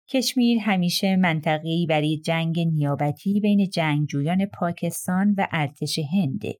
کشمیر 0.09 0.59
همیشه 0.59 1.15
منطقه‌ای 1.15 1.85
برای 1.85 2.17
جنگ 2.17 2.59
نیابتی 2.59 3.39
بین 3.39 3.69
جنگجویان 3.69 4.45
پاکستان 4.45 5.35
و 5.37 5.47
ارتش 5.51 5.99
هنده. 6.13 6.59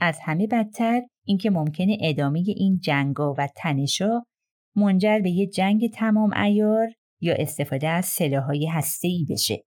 از 0.00 0.18
همه 0.22 0.46
بدتر 0.46 1.02
اینکه 1.24 1.50
ممکنه 1.50 1.98
ادامه 2.00 2.44
این 2.46 2.78
جنگا 2.80 3.34
و 3.38 3.48
تنشا 3.56 4.22
منجر 4.76 5.18
به 5.18 5.30
یه 5.30 5.46
جنگ 5.46 5.90
تمام 5.90 6.32
ایار 6.32 6.88
یا 7.20 7.34
استفاده 7.34 7.88
از 7.88 8.04
سلاحهای 8.04 8.66
هسته‌ای 8.66 9.26
بشه. 9.30 9.64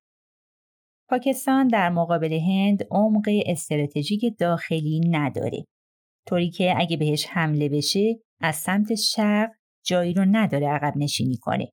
پاکستان 1.10 1.68
در 1.68 1.90
مقابل 1.90 2.34
هند 2.34 2.84
عمق 2.92 3.30
استراتژیک 3.46 4.22
داخلی 4.40 5.02
نداره. 5.10 5.66
طوری 6.28 6.50
که 6.50 6.74
اگه 6.78 6.98
بهش 6.98 7.26
حمله 7.26 7.70
بشه 7.70 8.20
از 8.42 8.56
سمت 8.56 8.96
شرق 8.96 9.50
جایی 9.86 10.14
رو 10.14 10.26
نداره 10.26 10.68
عقب 10.68 10.94
نشینی 10.98 11.38
کنه 11.38 11.72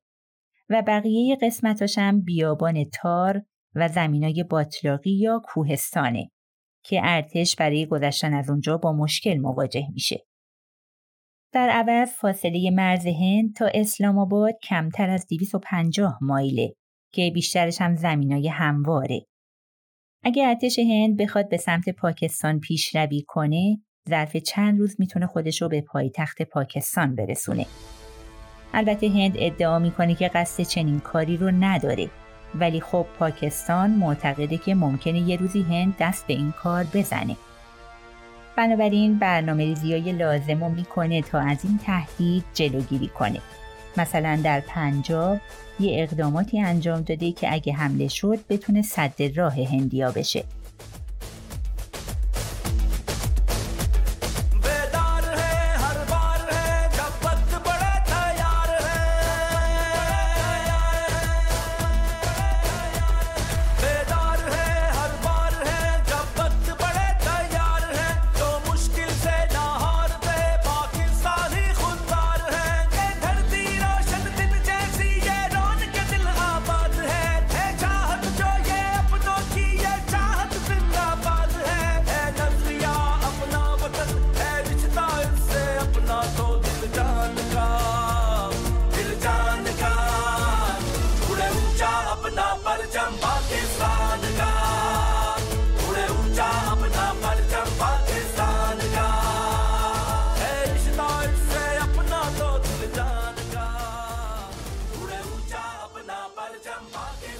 و 0.69 0.83
بقیه 0.87 1.35
قسمتاش 1.41 1.97
هم 1.97 2.21
بیابان 2.21 2.83
تار 2.83 3.41
و 3.75 3.87
زمینای 3.87 4.43
باطلاقی 4.43 5.11
یا 5.11 5.41
کوهستانه 5.45 6.31
که 6.83 6.99
ارتش 7.03 7.55
برای 7.55 7.85
گذشتن 7.85 8.33
از 8.33 8.49
اونجا 8.49 8.77
با 8.77 8.93
مشکل 8.93 9.37
مواجه 9.37 9.87
میشه. 9.93 10.25
در 11.53 11.69
عوض 11.69 12.09
فاصله 12.09 12.69
مرز 12.71 13.05
هند 13.05 13.55
تا 13.55 13.69
اسلام 13.73 14.17
آباد 14.17 14.53
کمتر 14.63 15.09
از 15.09 15.27
250 15.27 16.17
مایله 16.21 16.75
که 17.13 17.31
بیشترش 17.33 17.81
هم 17.81 17.95
زمینای 17.95 18.47
همواره. 18.47 19.25
اگر 20.23 20.47
ارتش 20.47 20.79
هند 20.79 21.17
بخواد 21.17 21.49
به 21.49 21.57
سمت 21.57 21.89
پاکستان 21.89 22.59
پیشروی 22.59 23.23
کنه 23.27 23.77
ظرف 24.09 24.37
چند 24.37 24.79
روز 24.79 24.95
می‌تونه 24.99 25.27
خودش 25.27 25.61
رو 25.61 25.69
به 25.69 25.81
پایتخت 25.81 26.41
پاکستان 26.41 27.15
برسونه. 27.15 27.65
البته 28.73 29.09
هند 29.09 29.35
ادعا 29.35 29.79
می‌کنه 29.79 30.15
که 30.15 30.27
قصد 30.27 30.63
چنین 30.63 30.99
کاری 30.99 31.37
رو 31.37 31.51
نداره 31.51 32.09
ولی 32.55 32.81
خب 32.81 33.05
پاکستان 33.19 33.89
معتقده 33.91 34.57
که 34.57 34.75
ممکنه 34.75 35.19
یه 35.19 35.35
روزی 35.35 35.61
هند 35.61 35.95
دست 35.99 36.27
به 36.27 36.33
این 36.33 36.51
کار 36.51 36.83
بزنه. 36.93 37.35
بنابراین 38.57 39.19
برنامه 39.19 39.63
ریزی 39.63 40.11
لازم 40.11 40.63
رو 40.63 40.69
می‌کنه 40.69 41.21
تا 41.21 41.39
از 41.39 41.65
این 41.65 41.77
تهدید 41.77 42.43
جلوگیری 42.53 43.07
کنه. 43.07 43.41
مثلا 43.97 44.39
در 44.43 44.59
پنجاب 44.59 45.39
یه 45.79 46.03
اقداماتی 46.03 46.61
انجام 46.61 47.01
داده 47.01 47.31
که 47.31 47.53
اگه 47.53 47.73
حمله 47.73 48.07
شد 48.07 48.39
بتونه 48.49 48.81
صد 48.81 49.37
راه 49.37 49.53
هندیا 49.53 50.11
بشه. 50.11 50.43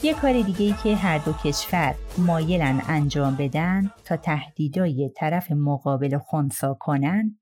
یه 0.04 0.14
کار 0.14 0.42
دیگه 0.42 0.66
ای 0.66 0.74
که 0.84 0.96
هر 0.96 1.18
دو 1.18 1.34
کشور 1.34 1.96
مایلن 2.18 2.82
انجام 2.88 3.36
بدن 3.36 3.92
تا 4.06 4.18
تهدیدای 4.18 5.12
طرف 5.16 5.52
مقابل 5.52 6.18
خونسا 6.18 6.78
کنن 6.80 7.40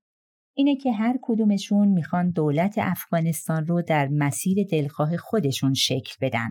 اینه 0.56 0.76
که 0.76 0.92
هر 0.92 1.18
کدومشون 1.22 1.88
می‌خوان 1.88 2.30
دولت 2.30 2.74
افغانستان 2.78 3.66
رو 3.66 3.82
در 3.82 4.08
مسیر 4.08 4.66
دلخواه 4.70 5.16
خودشون 5.16 5.74
شکل 5.74 6.14
بدن. 6.20 6.50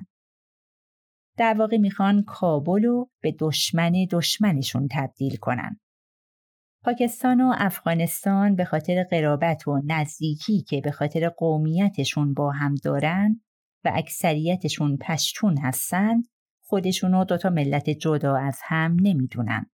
در 1.38 1.54
واقع 1.54 1.78
می‌خوان 1.78 2.24
کابل 2.24 2.84
رو 2.84 3.10
به 3.22 3.36
دشمن 3.39 3.92
دشمنشون 4.12 4.88
تبدیل 4.92 5.36
کنن. 5.36 5.80
پاکستان 6.84 7.42
و 7.42 7.54
افغانستان 7.58 8.56
به 8.56 8.66
خاطر 8.66 9.04
قرابت 9.04 9.68
و 9.68 9.82
نزدیکی 9.86 10.62
که 10.62 10.82
به 10.82 10.92
خاطر 10.92 11.30
قومیتشون 11.30 12.34
با 12.34 12.51
هم 12.51 12.75
دارن 12.75 13.42
و 13.86 13.91
اکثریتشون 13.95 14.98
پشتون 14.98 15.57
هستند 15.57 16.27
خودشون 16.62 17.12
رو 17.12 17.24
دوتا 17.24 17.50
ملت 17.50 17.89
جدا 17.89 18.36
از 18.36 18.59
هم 18.63 18.98
نمی‌دونن 19.01 19.65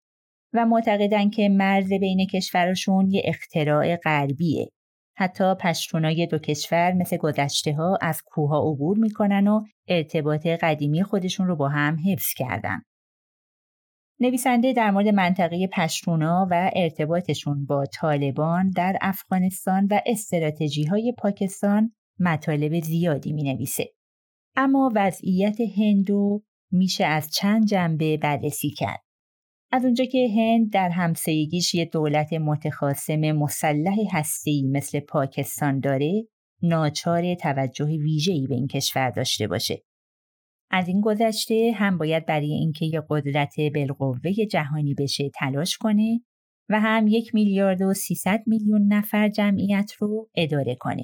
و 0.53 0.65
معتقدن 0.65 1.29
که 1.29 1.49
مرز 1.49 1.93
بین 1.93 2.27
کشورشون 2.33 3.11
یه 3.11 3.21
اختراع 3.25 3.95
غربیه 3.95 4.71
حتی 5.17 5.55
پشتونای 5.59 6.27
دو 6.27 6.39
کشور 6.39 6.93
مثل 6.93 7.17
گذشته 7.17 7.73
ها 7.73 7.97
از 8.01 8.21
کوها 8.25 8.71
عبور 8.71 8.97
می‌کنن 8.97 9.47
و 9.47 9.63
ارتباط 9.87 10.47
قدیمی 10.47 11.03
خودشون 11.03 11.47
رو 11.47 11.55
با 11.55 11.69
هم 11.69 11.97
حفظ 12.05 12.33
کردن. 12.37 12.81
نویسنده 14.19 14.73
در 14.73 14.91
مورد 14.91 15.07
منطقه 15.07 15.67
پشتونا 15.67 16.47
و 16.51 16.71
ارتباطشون 16.75 17.65
با 17.65 17.85
طالبان 17.85 18.69
در 18.69 18.97
افغانستان 19.01 19.87
و 19.91 20.01
استراتژی 20.05 20.83
های 20.83 21.13
پاکستان 21.17 21.93
مطالب 22.19 22.79
زیادی 22.79 23.33
می 23.33 23.43
نویسه. 23.43 23.93
اما 24.55 24.91
وضعیت 24.95 25.57
هندو 25.77 26.43
میشه 26.71 27.05
از 27.05 27.31
چند 27.31 27.65
جنبه 27.65 28.17
بررسی 28.17 28.69
کرد. 28.69 29.01
از 29.71 29.85
اونجا 29.85 30.05
که 30.05 30.27
هند 30.35 30.71
در 30.71 30.89
همسایگیش 30.89 31.75
یه 31.75 31.85
دولت 31.85 32.33
متخاصم 32.33 33.31
مسلح 33.31 33.95
هسته‌ای 34.11 34.63
مثل 34.63 34.99
پاکستان 34.99 35.79
داره، 35.79 36.27
ناچار 36.61 37.35
توجه 37.35 37.85
ویژه‌ای 37.85 38.47
به 38.47 38.55
این 38.55 38.67
کشور 38.67 39.09
داشته 39.09 39.47
باشه. 39.47 39.83
از 40.71 40.87
این 40.87 41.01
گذشته 41.01 41.71
هم 41.75 41.97
باید 41.97 42.25
برای 42.25 42.51
اینکه 42.53 42.85
یه 42.85 43.01
قدرت 43.09 43.53
بالقوه 43.73 44.31
جهانی 44.51 44.93
بشه 44.93 45.29
تلاش 45.29 45.77
کنه 45.77 46.21
و 46.69 46.79
هم 46.79 47.07
یک 47.07 47.35
میلیارد 47.35 47.81
و 47.81 47.93
300 47.93 48.43
میلیون 48.47 48.93
نفر 48.93 49.29
جمعیت 49.29 49.91
رو 49.99 50.29
اداره 50.35 50.75
کنه. 50.75 51.03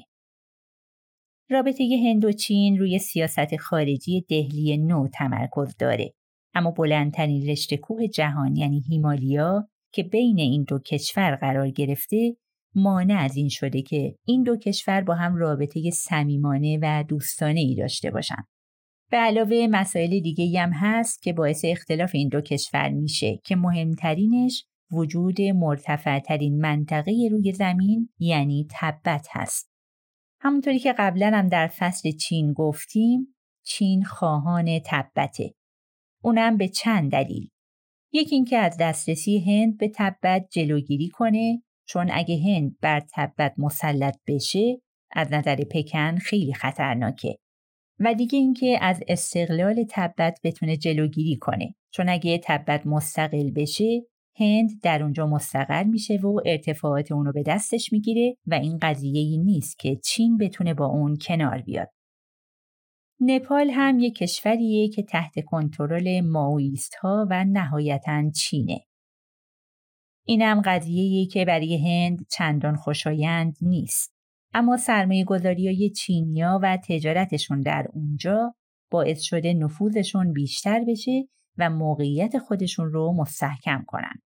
رابطه 1.52 1.84
هند 2.06 2.26
و 2.26 2.32
چین 2.32 2.80
روی 2.80 3.00
سیاست 3.00 3.58
خارجی 3.58 4.22
دهلی 4.30 4.78
نو 4.78 5.08
تمرکز 5.08 5.76
داره. 5.80 6.14
اما 6.54 6.72
بلندترین 6.72 7.50
رشته 7.50 7.78
کوه 7.78 8.08
جهان 8.08 8.56
یعنی 8.56 8.84
هیمالیا 8.90 9.68
که 9.94 10.04
بین 10.04 10.40
این 10.40 10.64
دو 10.64 10.80
کشور 10.80 11.36
قرار 11.36 11.70
گرفته 11.70 12.36
مانع 12.76 13.20
از 13.20 13.38
این 13.38 13.50
شده 13.50 13.82
که 13.82 14.16
این 14.28 14.44
دو 14.44 14.58
کشور 14.58 15.02
با 15.02 15.16
هم 15.16 15.36
رابطه 15.36 15.92
صمیمانه 15.92 16.80
و 16.82 17.04
دوستانه 17.08 17.60
ای 17.60 17.76
داشته 17.76 18.12
باشند. 18.12 18.48
به 19.12 19.18
علاوه 19.18 19.68
مسائل 19.72 20.20
دیگه 20.20 20.62
هم 20.62 20.72
هست 20.74 21.22
که 21.22 21.34
باعث 21.34 21.66
اختلاف 21.66 22.12
این 22.14 22.30
دو 22.30 22.42
کشور 22.42 22.90
میشه 22.90 23.40
که 23.46 23.56
مهمترینش 23.56 24.66
وجود 24.92 25.42
مرتفعترین 25.42 26.62
منطقه 26.62 27.12
روی 27.32 27.54
زمین 27.54 28.10
یعنی 28.20 28.68
تبت 28.72 29.28
هست. 29.32 29.71
همونطوری 30.44 30.80
که 30.80 30.94
قبلا 30.94 31.32
هم 31.36 31.48
در 31.48 31.68
فصل 31.68 32.12
چین 32.12 32.54
گفتیم 32.54 33.36
چین 33.64 34.04
خواهان 34.04 34.80
تبته. 34.86 35.54
اونم 36.24 36.58
به 36.58 36.68
چند 36.68 37.12
دلیل. 37.12 37.50
یکی 38.14 38.36
اینکه 38.36 38.58
از 38.58 38.78
دسترسی 38.80 39.40
هند 39.40 39.78
به 39.78 39.92
تبت 39.96 40.48
جلوگیری 40.52 41.10
کنه 41.10 41.64
چون 41.88 42.10
اگه 42.14 42.40
هند 42.46 42.78
بر 42.80 43.02
تبت 43.14 43.54
مسلط 43.58 44.18
بشه 44.28 44.82
از 45.12 45.34
نظر 45.34 45.56
پکن 45.56 46.18
خیلی 46.18 46.54
خطرناکه. 46.54 47.38
و 48.00 48.14
دیگه 48.14 48.40
اینکه 48.40 48.78
از 48.82 49.04
استقلال 49.08 49.86
تبت 49.90 50.40
بتونه 50.44 50.78
جلوگیری 50.78 51.36
کنه 51.36 51.76
چون 51.92 52.10
اگه 52.10 52.42
تبت 52.44 52.86
مستقل 52.86 53.52
بشه 53.52 54.02
هند 54.42 54.70
در 54.84 55.04
اونجا 55.04 55.28
مستقر 55.28 55.84
میشه 55.84 56.14
و 56.14 56.40
ارتفاعات 56.46 57.12
اونو 57.12 57.32
به 57.32 57.44
دستش 57.44 57.94
می‌گیره 57.94 58.38
و 58.48 58.54
این 58.54 58.78
قضیه 58.82 59.20
ای 59.20 59.38
نیست 59.38 59.80
که 59.80 59.96
چین 59.96 60.38
بتونه 60.38 60.74
با 60.74 60.86
اون 60.86 61.18
کنار 61.22 61.62
بیاد. 61.62 61.90
نپال 63.20 63.70
هم 63.70 64.00
یک 64.00 64.16
کشوریه 64.16 64.90
که 64.90 65.04
تحت 65.04 65.34
کنترل 65.46 66.22
ماویست 66.22 66.96
ها 66.96 67.28
و 67.30 67.44
نهایتا 67.44 68.30
چینه. 68.30 68.80
اینم 70.26 70.62
قضیه 70.66 71.26
که 71.26 71.46
برای 71.46 71.78
هند 71.78 72.26
چندان 72.30 72.76
خوشایند 72.76 73.58
نیست. 73.62 74.14
اما 74.54 74.78
سرمایه 74.78 75.24
گذاری 75.26 75.68
های 75.68 75.90
چینیا 75.90 76.60
و 76.64 76.78
تجارتشون 76.88 77.62
در 77.62 77.88
اونجا 77.94 78.56
باعث 78.92 79.22
شده 79.22 79.54
نفوذشون 79.54 80.34
بیشتر 80.34 80.84
بشه 80.88 81.28
و 81.58 81.70
موقعیت 81.70 82.38
خودشون 82.38 82.92
رو 82.92 83.14
مستحکم 83.18 83.84
کنن. 83.88 84.22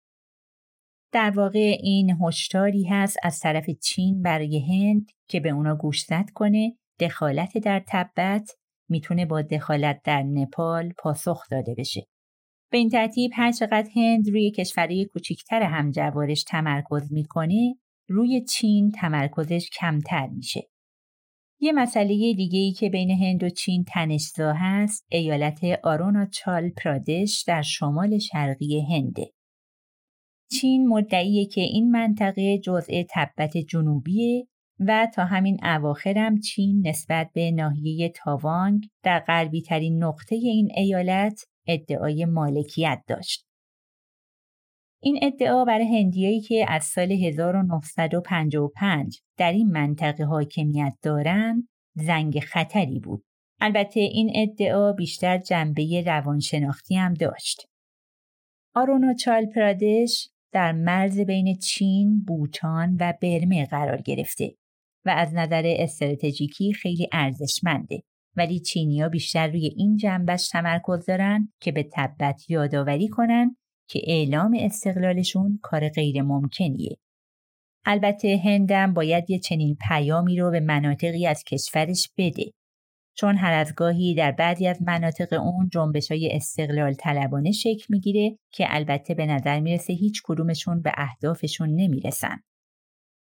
در 1.13 1.29
واقع 1.29 1.77
این 1.79 2.17
هشداری 2.21 2.83
هست 2.83 3.17
از 3.23 3.39
طرف 3.39 3.69
چین 3.69 4.21
برای 4.21 4.59
هند 4.59 5.05
که 5.27 5.39
به 5.39 5.49
اونا 5.49 5.75
گوشزد 5.75 6.25
کنه 6.33 6.77
دخالت 6.99 7.57
در 7.57 7.83
تبت 7.87 8.51
می‌تونه 8.89 9.25
با 9.25 9.41
دخالت 9.41 10.01
در 10.03 10.23
نپال 10.23 10.93
پاسخ 10.97 11.49
داده 11.51 11.75
بشه. 11.77 12.07
به 12.71 12.77
این 12.77 12.89
ترتیب 12.89 13.31
هر 13.33 13.51
چقدر 13.51 13.89
هند 13.95 14.29
روی 14.29 14.51
کشورهای 14.51 15.05
کوچیکتر 15.05 15.63
همجوارش 15.63 16.43
تمرکز 16.43 17.11
می‌کنه 17.11 17.75
روی 18.09 18.41
چین 18.41 18.91
تمرکزش 18.91 19.69
کمتر 19.79 20.27
میشه. 20.27 20.69
یه 21.59 21.71
مسئله 21.71 22.33
دیگه 22.33 22.59
ای 22.59 22.71
که 22.71 22.89
بین 22.89 23.11
هند 23.11 23.43
و 23.43 23.49
چین 23.49 23.83
تنشزا 23.83 24.53
هست 24.53 25.05
ایالت 25.11 25.59
آروناچال 25.83 26.69
پرادش 26.69 27.43
در 27.47 27.61
شمال 27.61 28.17
شرقی 28.17 28.81
هنده. 28.81 29.31
چین 30.51 30.87
مدعیه 30.87 31.45
که 31.45 31.61
این 31.61 31.91
منطقه 31.91 32.57
جزء 32.57 33.03
تبت 33.09 33.57
جنوبیه 33.57 34.47
و 34.79 35.07
تا 35.15 35.25
همین 35.25 35.59
اواخرم 35.63 36.39
چین 36.39 36.87
نسبت 36.87 37.29
به 37.33 37.51
ناحیه 37.51 38.09
تاوانگ 38.09 38.87
در 39.03 39.19
غربی 39.19 39.61
ترین 39.61 40.03
نقطه 40.03 40.35
این 40.35 40.71
ایالت 40.75 41.45
ادعای 41.67 42.25
مالکیت 42.25 43.03
داشت. 43.07 43.45
این 45.01 45.19
ادعا 45.21 45.65
برای 45.65 45.99
هندیایی 45.99 46.41
که 46.41 46.65
از 46.67 46.83
سال 46.83 47.11
1955 47.11 49.19
در 49.37 49.51
این 49.51 49.71
منطقه 49.71 50.23
حاکمیت 50.23 50.93
دارند 51.01 51.67
زنگ 51.95 52.39
خطری 52.39 52.99
بود. 52.99 53.23
البته 53.61 53.99
این 53.99 54.31
ادعا 54.35 54.93
بیشتر 54.93 55.37
جنبه 55.37 56.03
روانشناختی 56.05 56.95
هم 56.95 57.13
داشت. 57.13 57.67
آروناچال 58.75 59.45
پرادش 59.45 60.29
در 60.53 60.71
مرز 60.71 61.19
بین 61.19 61.55
چین، 61.55 62.23
بوتان 62.27 62.97
و 62.99 63.13
برمه 63.21 63.65
قرار 63.65 64.01
گرفته 64.01 64.55
و 65.05 65.09
از 65.09 65.33
نظر 65.33 65.63
استراتژیکی 65.65 66.73
خیلی 66.73 67.07
ارزشمنده. 67.11 68.03
ولی 68.35 68.59
چینیا 68.59 69.09
بیشتر 69.09 69.47
روی 69.47 69.65
این 69.65 69.97
جنبش 69.97 70.47
تمرکز 70.47 71.05
دارن 71.05 71.53
که 71.61 71.71
به 71.71 71.89
تبت 71.93 72.49
یادآوری 72.49 73.07
کنن 73.07 73.55
که 73.89 74.01
اعلام 74.03 74.57
استقلالشون 74.59 75.59
کار 75.63 75.89
غیر 75.89 76.21
ممکنیه. 76.21 76.97
البته 77.85 78.41
هندم 78.43 78.93
باید 78.93 79.29
یه 79.29 79.39
چنین 79.39 79.77
پیامی 79.87 80.37
رو 80.37 80.51
به 80.51 80.59
مناطقی 80.59 81.27
از 81.27 81.43
کشورش 81.43 82.09
بده 82.17 82.51
چون 83.15 83.37
هر 83.37 83.53
از 83.53 83.73
گاهی 83.75 84.15
در 84.15 84.31
بعضی 84.31 84.67
از 84.67 84.81
مناطق 84.81 85.33
اون 85.33 85.69
جنبش 85.73 86.11
های 86.11 86.29
استقلال 86.31 86.93
طلبانه 86.93 87.51
شکل 87.51 87.85
می‌گیره 87.89 88.37
که 88.51 88.65
البته 88.69 89.13
به 89.13 89.25
نظر 89.25 89.59
می‌رسه 89.59 89.93
هیچ 89.93 90.21
کدومشون 90.23 90.81
به 90.81 90.91
اهدافشون 90.97 91.69
نمی‌رسن. 91.69 92.37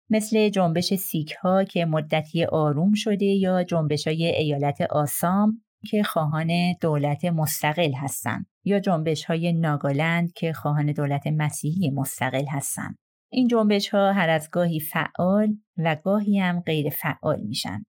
مثل 0.09 0.49
جنبش 0.49 0.93
سیک 0.93 1.31
ها 1.31 1.63
که 1.63 1.85
مدتی 1.85 2.45
آروم 2.45 2.93
شده 2.93 3.25
یا 3.25 3.63
جنبش 3.63 4.07
های 4.07 4.25
ایالت 4.25 4.81
آسام 4.81 5.61
که 5.89 6.03
خواهان 6.03 6.75
دولت 6.81 7.25
مستقل 7.25 7.93
هستند 7.93 8.45
یا 8.65 8.79
جنبش 8.79 9.25
های 9.25 9.53
ناگالند 9.53 10.33
که 10.33 10.53
خواهان 10.53 10.91
دولت 10.91 11.27
مسیحی 11.27 11.89
مستقل 11.89 12.45
هستند. 12.49 12.95
این 13.31 13.47
جنبش 13.47 13.89
ها 13.89 14.13
هر 14.13 14.29
از 14.29 14.49
گاهی 14.51 14.79
فعال 14.79 15.55
و 15.77 15.95
گاهی 15.95 16.39
هم 16.39 16.59
غیر 16.59 16.89
فعال 16.89 17.41
میشن. 17.41 17.83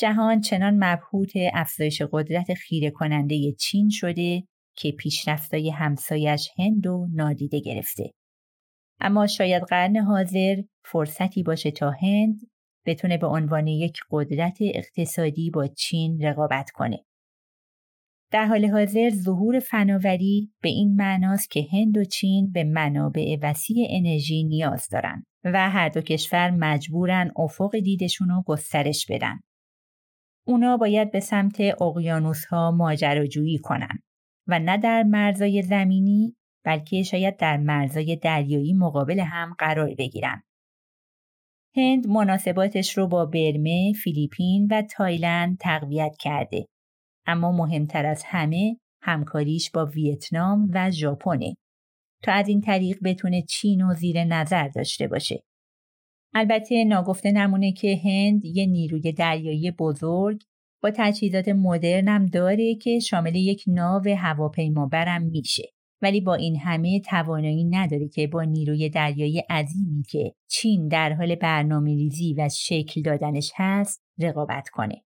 جهان 0.00 0.40
چنان 0.40 0.84
مبهوت 0.84 1.32
افزایش 1.52 2.02
قدرت 2.12 2.54
خیره 2.54 2.90
کننده 2.90 3.52
چین 3.52 3.88
شده 3.88 4.42
که 4.76 4.92
پیشرفتای 4.92 5.70
همسایش 5.70 6.48
هند 6.58 6.86
و 6.86 7.06
نادیده 7.14 7.60
گرفته. 7.60 8.10
اما 9.00 9.26
شاید 9.26 9.62
قرن 9.62 9.96
حاضر 9.96 10.62
فرصتی 10.84 11.42
باشه 11.42 11.70
تا 11.70 11.90
هند 11.90 12.40
بتونه 12.86 13.18
به 13.18 13.26
عنوان 13.26 13.66
یک 13.66 13.98
قدرت 14.10 14.58
اقتصادی 14.60 15.50
با 15.50 15.66
چین 15.66 16.22
رقابت 16.22 16.70
کنه. 16.70 16.98
در 18.32 18.44
حال 18.44 18.64
حاضر 18.64 19.10
ظهور 19.10 19.58
فناوری 19.58 20.52
به 20.62 20.68
این 20.68 20.94
معناست 20.96 21.50
که 21.50 21.66
هند 21.72 21.98
و 21.98 22.04
چین 22.04 22.50
به 22.52 22.64
منابع 22.64 23.36
وسیع 23.42 23.86
انرژی 23.90 24.44
نیاز 24.44 24.88
دارند. 24.92 25.24
و 25.44 25.70
هر 25.70 25.88
دو 25.88 26.00
کشور 26.00 26.50
مجبورن 26.50 27.32
افق 27.36 27.78
دیدشون 27.78 28.28
رو 28.28 28.42
گسترش 28.46 29.06
بدن. 29.10 29.40
اونا 30.50 30.76
باید 30.76 31.10
به 31.10 31.20
سمت 31.20 31.60
اقیانوس 31.82 32.44
ها 32.44 32.70
ماجراجویی 32.70 33.58
کنن 33.58 33.98
و 34.46 34.58
نه 34.58 34.78
در 34.78 35.02
مرزای 35.02 35.62
زمینی 35.62 36.36
بلکه 36.64 37.02
شاید 37.02 37.36
در 37.36 37.56
مرزای 37.56 38.16
دریایی 38.16 38.74
مقابل 38.74 39.20
هم 39.20 39.54
قرار 39.58 39.94
بگیرن. 39.94 40.42
هند 41.76 42.06
مناسباتش 42.06 42.98
رو 42.98 43.06
با 43.06 43.26
برمه، 43.26 43.92
فیلیپین 44.02 44.68
و 44.70 44.82
تایلند 44.82 45.58
تقویت 45.60 46.16
کرده. 46.20 46.66
اما 47.26 47.52
مهمتر 47.52 48.06
از 48.06 48.22
همه 48.26 48.76
همکاریش 49.02 49.70
با 49.70 49.86
ویتنام 49.86 50.70
و 50.74 50.90
ژاپنه 50.90 51.54
تا 52.22 52.32
از 52.32 52.48
این 52.48 52.60
طریق 52.60 52.98
بتونه 53.04 53.42
چین 53.42 53.82
و 53.82 53.94
زیر 53.94 54.24
نظر 54.24 54.68
داشته 54.68 55.08
باشه. 55.08 55.42
البته 56.34 56.84
ناگفته 56.84 57.32
نمونه 57.32 57.72
که 57.72 58.00
هند 58.04 58.44
یه 58.44 58.66
نیروی 58.66 59.12
دریایی 59.12 59.70
بزرگ 59.70 60.42
با 60.82 60.90
تجهیزات 60.96 61.48
مدرنم 61.48 62.26
داره 62.26 62.74
که 62.74 62.98
شامل 62.98 63.34
یک 63.34 63.64
ناو 63.66 64.02
هواپیمابرم 64.18 65.22
میشه. 65.22 65.62
ولی 66.02 66.20
با 66.20 66.34
این 66.34 66.56
همه 66.56 67.00
توانایی 67.00 67.64
نداره 67.64 68.08
که 68.08 68.26
با 68.26 68.42
نیروی 68.42 68.88
دریایی 68.88 69.38
عظیمی 69.38 70.02
که 70.02 70.34
چین 70.48 70.88
در 70.88 71.12
حال 71.12 71.34
برنامه 71.34 71.94
ریزی 71.94 72.34
و 72.38 72.48
شکل 72.48 73.02
دادنش 73.02 73.52
هست 73.54 74.02
رقابت 74.18 74.68
کنه. 74.68 75.02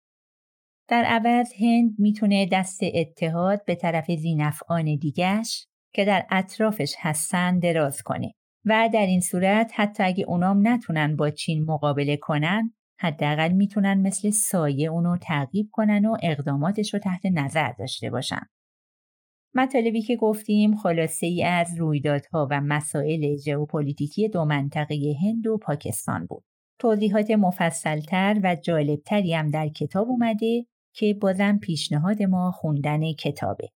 در 0.89 1.05
عوض 1.05 1.53
هند 1.61 1.95
می‌تونه 1.99 2.47
دست 2.53 2.81
اتحاد 2.95 3.65
به 3.65 3.75
طرف 3.75 4.11
زینفعان 4.11 4.97
دیگش 4.97 5.67
که 5.95 6.05
در 6.05 6.27
اطرافش 6.31 6.95
هستن 6.99 7.59
دراز 7.59 8.03
کنه 8.03 8.35
و 8.65 8.91
در 8.93 9.07
این 9.07 9.21
صورت 9.21 9.73
حتی 9.75 10.03
اگه 10.03 10.25
اونام 10.29 10.69
نتونن 10.69 11.17
با 11.17 11.31
چین 11.31 11.65
مقابله 11.65 12.17
کنن 12.17 12.75
حداقل 13.01 13.53
می‌تونن 13.53 14.01
مثل 14.01 14.31
سایه 14.31 14.91
اونو 14.91 15.17
تعقیب 15.17 15.69
کنن 15.73 16.07
و 16.07 16.17
اقداماتش 16.23 16.95
رو 16.95 17.01
تحت 17.01 17.27
نظر 17.27 17.73
داشته 17.73 18.11
باشن. 18.11 18.43
مطالبی 19.55 20.03
که 20.03 20.17
گفتیم 20.17 20.77
خلاصه 20.77 21.27
ای 21.27 21.45
از 21.45 21.79
رویدادها 21.79 22.49
و 22.51 22.61
مسائل 22.61 23.37
ژئوپلیتیکی 23.37 24.29
دو 24.29 24.45
منطقه 24.45 25.15
هند 25.23 25.47
و 25.47 25.59
پاکستان 25.59 26.27
بود. 26.27 26.45
توضیحات 26.79 27.31
مفصلتر 27.31 28.41
و 28.43 28.57
جالبتری 28.57 29.35
هم 29.35 29.51
در 29.51 29.69
کتاب 29.69 30.09
اومده 30.09 30.67
که 30.95 31.15
بازم 31.21 31.59
پیشنهاد 31.59 32.23
ما 32.23 32.51
خوندن 32.51 33.13
کتابه. 33.13 33.69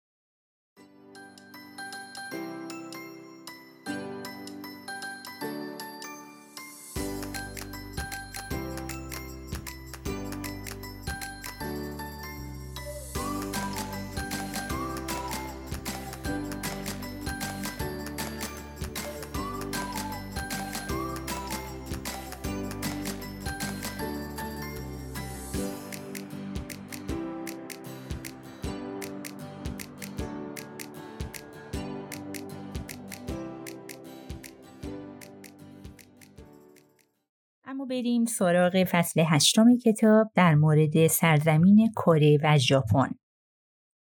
اما 37.78 37.86
بریم 37.86 38.24
سراغ 38.24 38.84
فصل 38.84 39.22
هشتم 39.26 39.76
کتاب 39.76 40.30
در 40.34 40.54
مورد 40.54 41.06
سرزمین 41.06 41.92
کره 41.96 42.38
و 42.42 42.58
ژاپن. 42.58 43.10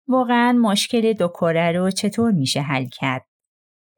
واقعا 0.09 0.53
مشکل 0.53 1.13
دو 1.13 1.29
کره 1.29 1.73
رو 1.73 1.91
چطور 1.91 2.33
میشه 2.33 2.61
حل 2.61 2.87
کرد؟ 2.93 3.27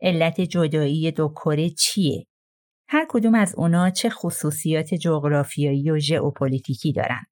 علت 0.02 0.40
جدایی 0.40 1.10
دو 1.10 1.28
کره 1.28 1.70
چیه؟ 1.70 2.26
هر 2.88 3.06
کدوم 3.08 3.34
از 3.34 3.54
اونا 3.56 3.90
چه 3.90 4.10
خصوصیات 4.10 4.94
جغرافیایی 4.94 5.90
و 5.90 5.98
ژئوپلیتیکی 5.98 6.92
دارن؟ 6.92 7.24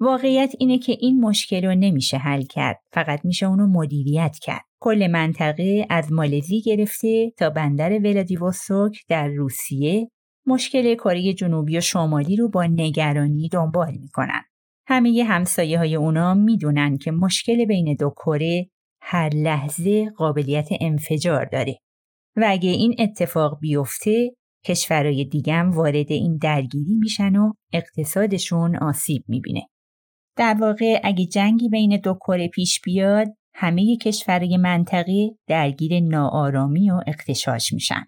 واقعیت 0.00 0.52
اینه 0.58 0.78
که 0.78 0.96
این 1.00 1.20
مشکل 1.20 1.64
رو 1.64 1.74
نمیشه 1.74 2.16
حل 2.16 2.42
کرد 2.42 2.80
فقط 2.92 3.24
میشه 3.24 3.46
اونو 3.46 3.66
مدیریت 3.66 4.36
کرد 4.42 4.64
کل 4.80 5.08
منطقه 5.12 5.86
از 5.90 6.12
مالزی 6.12 6.60
گرفته 6.60 7.32
تا 7.36 7.50
بندر 7.50 7.92
ولادیوستوک 7.92 8.98
در 9.08 9.28
روسیه 9.28 10.10
مشکل 10.50 10.94
کره 10.94 11.34
جنوبی 11.34 11.78
و 11.78 11.80
شمالی 11.80 12.36
رو 12.36 12.48
با 12.48 12.64
نگرانی 12.64 13.48
دنبال 13.48 13.96
می‌کنن. 14.00 14.42
همه 14.86 15.24
همسایه 15.28 15.78
های 15.78 15.96
اونا 15.96 16.34
می‌دونن 16.34 16.98
که 16.98 17.10
مشکل 17.10 17.64
بین 17.64 17.96
دو 18.00 18.10
کره 18.10 18.70
هر 19.02 19.28
لحظه 19.28 20.10
قابلیت 20.10 20.68
انفجار 20.80 21.44
داره 21.44 21.78
و 22.36 22.44
اگه 22.48 22.70
این 22.70 22.94
اتفاق 22.98 23.58
بیفته 23.60 24.30
کشورهای 24.66 25.24
دیگم 25.24 25.70
وارد 25.70 26.12
این 26.12 26.36
درگیری 26.36 26.94
میشن 26.94 27.36
و 27.36 27.52
اقتصادشون 27.72 28.76
آسیب 28.76 29.24
می‌بینه. 29.28 29.62
در 30.36 30.56
واقع 30.60 31.00
اگه 31.04 31.26
جنگی 31.26 31.68
بین 31.68 32.00
دو 32.00 32.14
کره 32.14 32.48
پیش 32.48 32.80
بیاد 32.80 33.28
همه 33.54 33.96
کشورهای 33.96 34.56
منطقه 34.56 35.30
درگیر 35.46 36.00
ناآرامی 36.00 36.90
و 36.90 37.00
اقتشاش 37.06 37.72
میشن. 37.72 38.04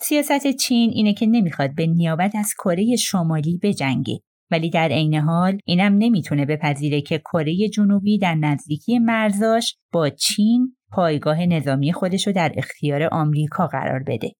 سیاست 0.00 0.46
چین 0.46 0.90
اینه 0.90 1.14
که 1.14 1.26
نمی‌خواد 1.26 1.74
به 1.74 1.86
نیابت 1.86 2.34
از 2.34 2.54
کره 2.58 2.96
شمالی 2.96 3.60
بجنگه 3.62 4.20
ولی 4.50 4.70
در 4.70 4.88
عین 4.88 5.14
حال 5.14 5.58
اینم 5.64 5.98
نمی‌تونه 5.98 6.46
بپذیره 6.46 7.00
که 7.00 7.18
کره 7.18 7.68
جنوبی 7.68 8.18
در 8.18 8.34
نزدیکی 8.34 8.98
مرزاش 8.98 9.76
با 9.92 10.08
چین 10.08 10.76
پایگاه 10.92 11.46
نظامی 11.46 11.92
خودشو 11.92 12.32
در 12.32 12.52
اختیار 12.56 13.02
آمریکا 13.02 13.66
قرار 13.66 14.02
بده. 14.06 14.32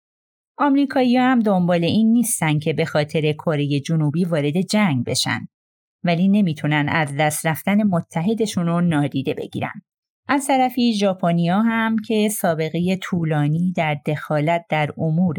آمریکایی 0.58 1.16
هم 1.16 1.40
دنبال 1.40 1.84
این 1.84 2.12
نیستن 2.12 2.58
که 2.58 2.72
به 2.72 2.84
خاطر 2.84 3.32
کره 3.32 3.80
جنوبی 3.80 4.24
وارد 4.24 4.60
جنگ 4.60 5.04
بشن 5.04 5.48
ولی 6.04 6.28
نمی‌تونن 6.28 6.86
از 6.88 7.16
دست 7.18 7.46
رفتن 7.46 7.82
متحدشون 7.82 8.66
رو 8.66 8.80
نادیده 8.80 9.34
بگیرن. 9.34 9.82
از 10.28 10.46
طرفی 10.46 10.94
ژاپنیا 10.94 11.60
هم 11.60 11.96
که 11.98 12.28
سابقه 12.28 12.96
طولانی 12.96 13.72
در 13.76 13.94
دخالت 14.06 14.64
در 14.68 14.90
امور 14.98 15.36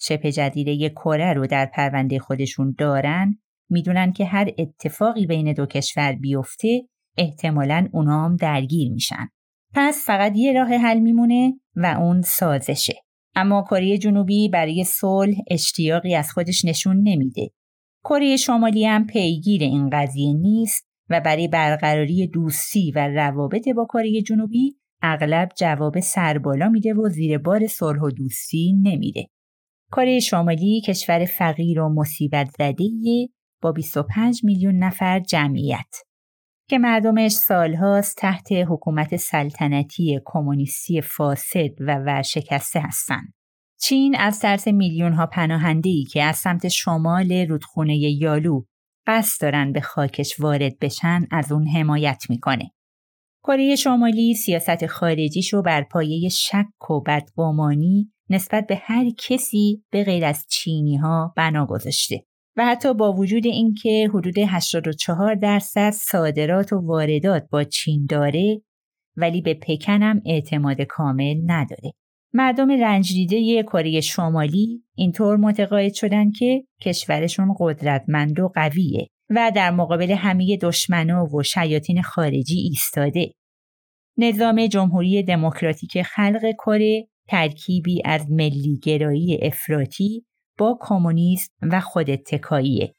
شبه 0.00 0.32
جدیده 0.32 0.88
کره 0.88 1.32
رو 1.32 1.46
در 1.46 1.66
پرونده 1.66 2.18
خودشون 2.18 2.74
دارن 2.78 3.38
می‌دونن 3.70 4.12
که 4.12 4.24
هر 4.24 4.50
اتفاقی 4.58 5.26
بین 5.26 5.52
دو 5.52 5.66
کشور 5.66 6.12
بیفته 6.12 6.82
احتمالا 7.16 7.88
اونا 7.92 8.24
هم 8.24 8.36
درگیر 8.36 8.92
میشن. 8.92 9.28
پس 9.74 10.04
فقط 10.06 10.32
یه 10.36 10.52
راه 10.52 10.68
حل 10.68 10.98
میمونه 10.98 11.60
و 11.76 11.86
اون 12.00 12.22
سازشه. 12.22 12.94
اما 13.34 13.64
کره 13.70 13.98
جنوبی 13.98 14.48
برای 14.48 14.84
صلح 14.84 15.36
اشتیاقی 15.50 16.14
از 16.14 16.32
خودش 16.32 16.64
نشون 16.64 16.96
نمیده. 16.96 17.50
کره 18.04 18.36
شمالی 18.36 18.86
هم 18.86 19.06
پیگیر 19.06 19.62
این 19.62 19.90
قضیه 19.90 20.32
نیست 20.32 20.87
و 21.10 21.20
برای 21.20 21.48
برقراری 21.48 22.26
دوستی 22.26 22.92
و 22.94 23.08
روابط 23.08 23.68
با 23.68 23.86
کره 23.92 24.22
جنوبی 24.22 24.76
اغلب 25.02 25.48
جواب 25.56 26.00
سربالا 26.00 26.68
میده 26.68 26.94
و 26.94 27.08
زیر 27.08 27.38
بار 27.38 27.66
صلح 27.66 28.00
و 28.00 28.10
دوستی 28.10 28.72
نمیده. 28.82 29.26
کره 29.92 30.20
شمالی 30.20 30.80
کشور 30.80 31.24
فقیر 31.24 31.80
و 31.80 31.88
مصیبت 31.88 32.50
زده 32.58 32.88
با 33.62 33.72
25 33.72 34.44
میلیون 34.44 34.78
نفر 34.78 35.20
جمعیت 35.20 35.94
که 36.68 36.78
مردمش 36.78 37.32
سالهاست 37.32 38.16
تحت 38.16 38.52
حکومت 38.52 39.16
سلطنتی 39.16 40.20
کمونیستی 40.24 41.00
فاسد 41.00 41.80
و 41.80 41.94
ورشکسته 41.94 42.80
هستند. 42.80 43.34
چین 43.80 44.16
از 44.16 44.40
ترس 44.40 44.68
میلیون 44.68 45.12
ها 45.12 45.26
پناهنده 45.26 45.88
ای 45.88 46.04
که 46.04 46.22
از 46.22 46.36
سمت 46.36 46.68
شمال 46.68 47.32
رودخونه 47.32 47.96
یالو 47.96 48.62
قصد 49.08 49.42
دارن 49.42 49.72
به 49.72 49.80
خاکش 49.80 50.40
وارد 50.40 50.78
بشن 50.78 51.26
از 51.30 51.52
اون 51.52 51.66
حمایت 51.68 52.22
می‌کنه. 52.30 52.70
کره 53.42 53.76
شمالی 53.76 54.34
سیاست 54.34 54.86
خارجیشو 54.86 55.62
بر 55.62 55.82
پایه 55.82 56.28
شک 56.28 56.90
و 56.90 57.00
بدگمانی 57.00 58.12
نسبت 58.30 58.66
به 58.66 58.76
هر 58.76 59.04
کسی 59.18 59.84
به 59.90 60.04
غیر 60.04 60.24
از 60.24 60.46
چینی 60.48 60.96
ها 60.96 61.32
بنا 61.36 61.66
گذاشته 61.66 62.24
و 62.56 62.66
حتی 62.66 62.94
با 62.94 63.12
وجود 63.12 63.46
اینکه 63.46 64.10
حدود 64.14 64.38
84 64.38 65.34
درصد 65.34 65.90
صادرات 65.90 66.72
و 66.72 66.80
واردات 66.86 67.48
با 67.50 67.64
چین 67.64 68.06
داره 68.06 68.62
ولی 69.16 69.40
به 69.40 69.54
پکن 69.54 70.02
هم 70.02 70.20
اعتماد 70.26 70.82
کامل 70.82 71.36
نداره. 71.46 71.92
مردم 72.32 72.70
رنجدیده 72.70 73.62
کره 73.62 74.00
شمالی 74.00 74.84
اینطور 74.94 75.36
متقاعد 75.36 75.94
شدن 75.94 76.30
که 76.30 76.64
کشورشون 76.80 77.54
قدرتمند 77.58 78.40
و 78.40 78.48
قویه 78.48 79.08
و 79.30 79.52
در 79.54 79.70
مقابل 79.70 80.10
همه 80.10 80.56
دشمنا 80.56 81.26
و 81.26 81.42
شیاطین 81.42 82.02
خارجی 82.02 82.58
ایستاده. 82.58 83.32
نظام 84.16 84.66
جمهوری 84.66 85.22
دموکراتیک 85.22 86.02
خلق 86.02 86.52
کره 86.58 87.08
ترکیبی 87.28 88.02
از 88.04 88.30
ملیگرایی 88.30 89.38
افراطی 89.42 90.24
با 90.58 90.78
کمونیسم 90.80 91.52
و 91.62 91.80
خود 91.80 92.10
اتکاییه. 92.10 92.94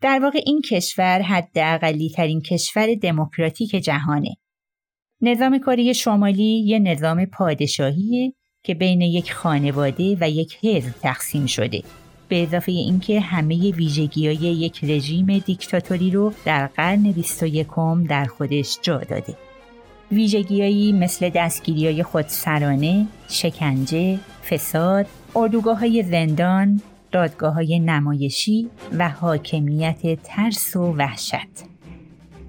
در 0.00 0.18
واقع 0.22 0.40
این 0.46 0.62
کشور 0.70 1.22
حداقلی 1.22 2.10
ترین 2.10 2.40
کشور 2.40 2.94
دموکراتیک 2.94 3.70
جهانه. 3.70 4.36
نظام 5.24 5.58
کره 5.58 5.92
شمالی 5.92 6.64
یه 6.66 6.78
نظام 6.78 7.24
پادشاهیه 7.24 8.32
که 8.64 8.74
بین 8.74 9.00
یک 9.00 9.32
خانواده 9.32 10.16
و 10.20 10.30
یک 10.30 10.58
حزب 10.62 10.92
تقسیم 11.02 11.46
شده. 11.46 11.82
به 12.28 12.42
اضافه 12.42 12.72
اینکه 12.72 13.20
همه 13.20 13.70
ویژگی 13.70 14.26
های 14.26 14.36
یک 14.36 14.84
رژیم 14.84 15.38
دیکتاتوری 15.38 16.10
رو 16.10 16.32
در 16.44 16.66
قرن 16.66 17.02
21 17.02 17.66
در 18.08 18.24
خودش 18.24 18.78
جا 18.82 18.98
داده. 18.98 19.36
ویژگیهایی 20.12 20.92
مثل 20.92 21.30
دستگیری 21.34 21.86
های 21.86 22.02
خودسرانه، 22.02 23.06
شکنجه، 23.28 24.18
فساد، 24.50 25.06
اردوگاه 25.36 25.78
های 25.78 26.02
زندان، 26.02 26.80
دادگاه 27.12 27.54
های 27.54 27.78
نمایشی 27.78 28.68
و 28.98 29.08
حاکمیت 29.08 30.22
ترس 30.22 30.76
و 30.76 30.92
وحشت. 30.92 31.71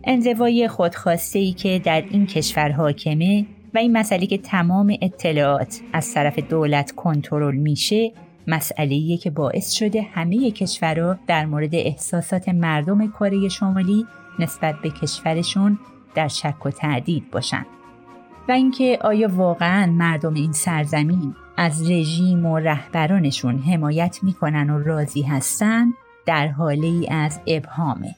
انزوای 0.03 0.67
خودخواسته 0.67 1.39
ای 1.39 1.51
که 1.51 1.81
در 1.83 2.03
این 2.09 2.25
کشور 2.25 2.71
حاکمه 2.71 3.45
و 3.73 3.77
این 3.77 3.97
مسئله 3.97 4.25
که 4.25 4.37
تمام 4.37 4.97
اطلاعات 5.01 5.79
از 5.93 6.13
طرف 6.13 6.39
دولت 6.39 6.91
کنترل 6.91 7.55
میشه 7.55 8.11
مسئله 8.47 9.17
که 9.17 9.29
باعث 9.29 9.71
شده 9.71 10.01
همه 10.01 10.51
کشورها 10.51 11.19
در 11.27 11.45
مورد 11.45 11.75
احساسات 11.75 12.49
مردم 12.49 13.07
کره 13.07 13.49
شمالی 13.49 14.05
نسبت 14.39 14.75
به 14.83 14.89
کشورشون 14.89 15.79
در 16.15 16.27
شک 16.27 16.65
و 16.65 16.71
تردید 16.71 17.31
باشند 17.31 17.65
و 18.49 18.51
اینکه 18.51 18.97
آیا 19.01 19.29
واقعا 19.31 19.91
مردم 19.91 20.33
این 20.33 20.51
سرزمین 20.51 21.35
از 21.57 21.91
رژیم 21.91 22.45
و 22.45 22.59
رهبرانشون 22.59 23.59
حمایت 23.59 24.19
می‌کنن 24.23 24.69
و 24.69 24.83
راضی 24.83 25.21
هستن 25.21 25.93
در 26.25 26.47
حاله 26.47 26.87
ای 26.87 27.07
از 27.07 27.39
ابهامه. 27.47 28.15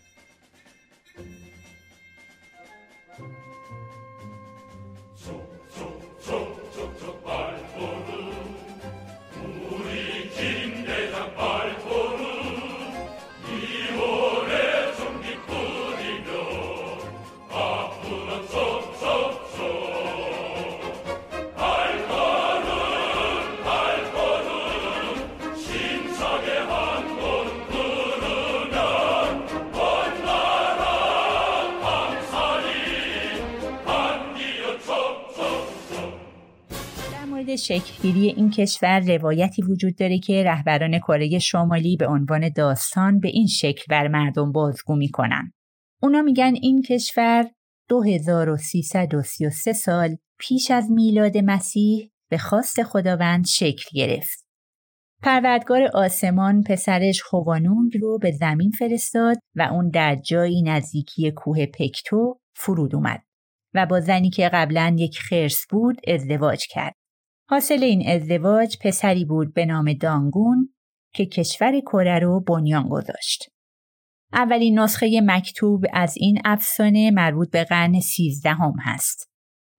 شکلگیری 37.67 38.27
این 38.27 38.49
کشور 38.49 39.17
روایتی 39.17 39.61
وجود 39.61 39.95
داره 39.97 40.19
که 40.19 40.43
رهبران 40.43 40.99
کره 40.99 41.39
شمالی 41.39 41.97
به 41.97 42.07
عنوان 42.07 42.49
داستان 42.49 43.19
به 43.19 43.27
این 43.27 43.47
شکل 43.47 43.83
بر 43.89 44.07
مردم 44.07 44.51
بازگو 44.51 44.95
می‌کنن. 44.95 45.51
اونا 46.01 46.21
میگن 46.21 46.53
این 46.61 46.81
کشور 46.81 47.45
2333 47.89 49.73
سال 49.73 50.17
پیش 50.39 50.71
از 50.71 50.91
میلاد 50.91 51.37
مسیح 51.37 52.11
به 52.29 52.37
خواست 52.37 52.83
خداوند 52.83 53.45
شکل 53.45 53.85
گرفت. 53.93 54.45
پروردگار 55.23 55.89
آسمان 55.93 56.63
پسرش 56.63 57.21
خوانونگ 57.21 57.91
رو 58.01 58.19
به 58.21 58.31
زمین 58.31 58.71
فرستاد 58.79 59.37
و 59.55 59.61
اون 59.61 59.89
در 59.89 60.15
جایی 60.15 60.61
نزدیکی 60.61 61.31
کوه 61.31 61.65
پکتو 61.65 62.39
فرود 62.55 62.95
اومد 62.95 63.21
و 63.73 63.85
با 63.85 63.99
زنی 63.99 64.29
که 64.29 64.49
قبلا 64.53 64.95
یک 64.99 65.19
خرس 65.19 65.65
بود 65.69 65.97
ازدواج 66.07 66.67
کرد. 66.69 66.95
حاصل 67.49 67.83
این 67.83 68.09
ازدواج 68.09 68.77
پسری 68.81 69.25
بود 69.25 69.53
به 69.53 69.65
نام 69.65 69.93
دانگون 69.93 70.73
که 71.13 71.25
کشور 71.25 71.79
کره 71.79 72.19
رو 72.19 72.39
بنیان 72.39 72.89
گذاشت. 72.89 73.49
اولین 74.33 74.79
نسخه 74.79 75.21
مکتوب 75.23 75.85
از 75.93 76.13
این 76.17 76.41
افسانه 76.45 77.11
مربوط 77.11 77.49
به 77.51 77.63
قرن 77.63 77.99
سیزدهم 77.99 78.73
هست. 78.81 79.29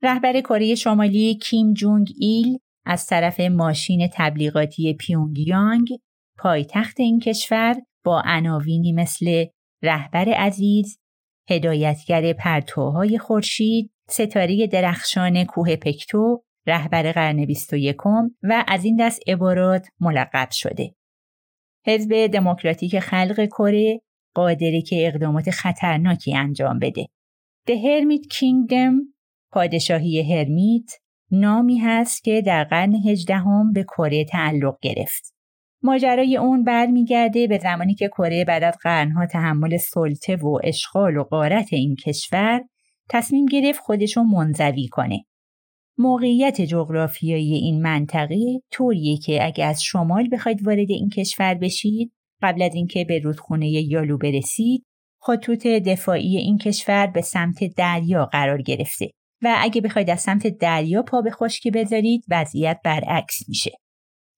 رهبر 0.03 0.41
کره 0.41 0.75
شمالی 0.75 1.35
کیم 1.35 1.73
جونگ 1.73 2.13
ایل 2.21 2.59
از 2.87 3.07
طرف 3.07 3.41
ماشین 3.41 4.09
تبلیغاتی 4.13 4.95
پیونگیانگ 4.95 5.89
پایتخت 6.39 7.01
این 7.01 7.21
کشور 7.21 7.75
با 8.05 8.23
عناوینی 8.27 8.93
مثل 8.93 9.45
رهبر 9.83 10.29
عزیز، 10.29 10.99
هدایتگر 11.51 12.33
پرتوهای 12.33 13.19
خورشید، 13.19 13.91
ستاره 14.09 14.67
درخشان 14.67 15.45
کوه 15.45 15.77
پکتو 15.77 16.43
رهبر 16.67 17.13
قرن 17.13 17.45
21 17.45 18.07
و 18.43 18.65
از 18.69 18.85
این 18.85 18.97
دست 18.97 19.21
عبارات 19.27 19.87
ملقب 20.01 20.49
شده. 20.51 20.95
حزب 21.87 22.27
دموکراتیک 22.27 22.99
خلق 22.99 23.47
کره 23.47 24.01
قادره 24.35 24.83
که 24.83 25.07
اقدامات 25.07 25.51
خطرناکی 25.51 26.37
انجام 26.37 26.79
بده. 26.79 27.07
The 27.71 27.75
Hermit 27.75 28.35
Kingdom 28.35 28.95
پادشاهی 29.53 30.35
هرمیت 30.35 30.91
نامی 31.31 31.79
هست 31.79 32.25
که 32.25 32.43
در 32.43 32.65
قرن 32.65 32.95
هجدهم 32.95 33.73
به 33.73 33.83
کره 33.83 34.25
تعلق 34.25 34.79
گرفت. 34.83 35.35
ماجرای 35.83 36.37
اون 36.37 36.65
برمیگرده 36.65 37.47
به 37.47 37.59
زمانی 37.59 37.95
که 37.95 38.09
کره 38.09 38.45
بعد 38.45 38.63
از 38.63 38.75
قرنها 38.83 39.27
تحمل 39.27 39.77
سلطه 39.77 40.37
و 40.37 40.59
اشغال 40.65 41.17
و 41.17 41.25
غارت 41.25 41.73
این 41.73 41.97
کشور 41.97 42.65
تصمیم 43.09 43.47
گرفت 43.47 43.81
خودشو 43.81 44.23
منزوی 44.23 44.89
کنه 44.89 45.25
موقعیت 45.99 46.61
جغرافیایی 46.61 47.55
این 47.55 47.83
منطقه 47.83 48.61
طوریه 48.71 49.19
که 49.19 49.47
اگه 49.47 49.65
از 49.65 49.83
شمال 49.83 50.29
بخواید 50.33 50.67
وارد 50.67 50.91
این 50.91 51.09
کشور 51.09 51.55
بشید 51.55 52.13
قبل 52.43 52.63
از 52.63 52.75
اینکه 52.75 53.05
به 53.05 53.19
رودخونه 53.19 53.69
یالو 53.69 54.19
برسید 54.19 54.85
خطوط 55.23 55.67
دفاعی 55.67 56.37
این 56.37 56.59
کشور 56.59 57.07
به 57.07 57.21
سمت 57.21 57.75
دریا 57.77 58.27
قرار 58.27 58.63
گرفته 58.63 59.11
و 59.43 59.55
اگه 59.59 59.81
بخواید 59.81 60.11
از 60.11 60.21
سمت 60.21 60.47
دریا 60.47 61.03
پا 61.03 61.21
به 61.21 61.31
خشکی 61.31 61.71
بذارید 61.71 62.25
وضعیت 62.31 62.81
برعکس 62.85 63.49
میشه. 63.49 63.71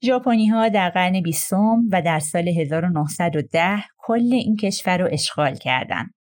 ژاپنی 0.05 0.47
ها 0.47 0.69
در 0.69 0.91
قرن 0.91 1.21
بیستم 1.21 1.81
و 1.93 2.03
در 2.03 2.19
سال 2.19 2.49
1910 2.49 3.85
کل 3.99 4.33
این 4.33 4.57
کشور 4.57 4.99
رو 4.99 5.09
اشغال 5.13 5.55
کردند 5.55 6.15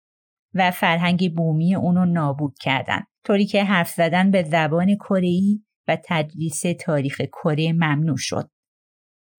و 0.55 0.71
فرهنگ 0.71 1.35
بومی 1.35 1.75
اونو 1.75 2.05
نابود 2.05 2.59
کردند 2.61 3.07
طوری 3.25 3.47
که 3.47 3.65
حرف 3.65 3.91
زدن 3.91 4.31
به 4.31 4.43
زبان 4.43 4.97
کره‌ای 4.97 5.61
و 5.89 5.99
تدریس 6.05 6.63
تاریخ 6.81 7.21
کره 7.21 7.73
ممنوع 7.73 8.17
شد. 8.19 8.49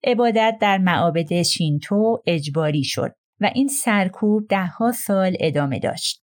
عبادت 0.04 0.58
در 0.62 0.78
معابد 0.78 1.42
شینتو 1.42 2.22
اجباری 2.28 2.84
شد 2.84 3.12
و 3.42 3.52
این 3.56 3.68
سرکوب 3.68 4.48
دهها 4.50 4.92
سال 4.92 5.38
ادامه 5.40 5.80
داشت. 5.80 6.22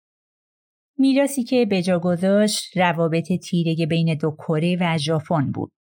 میراسی 0.97 1.43
که 1.43 1.65
به 1.65 1.81
جا 1.81 1.99
گذاشت 1.99 2.77
روابط 2.77 3.31
تیره 3.33 3.85
بین 3.85 4.17
دو 4.21 4.31
کره 4.31 4.77
و 4.79 4.97
ژاپن 4.97 5.51
بود. 5.51 5.71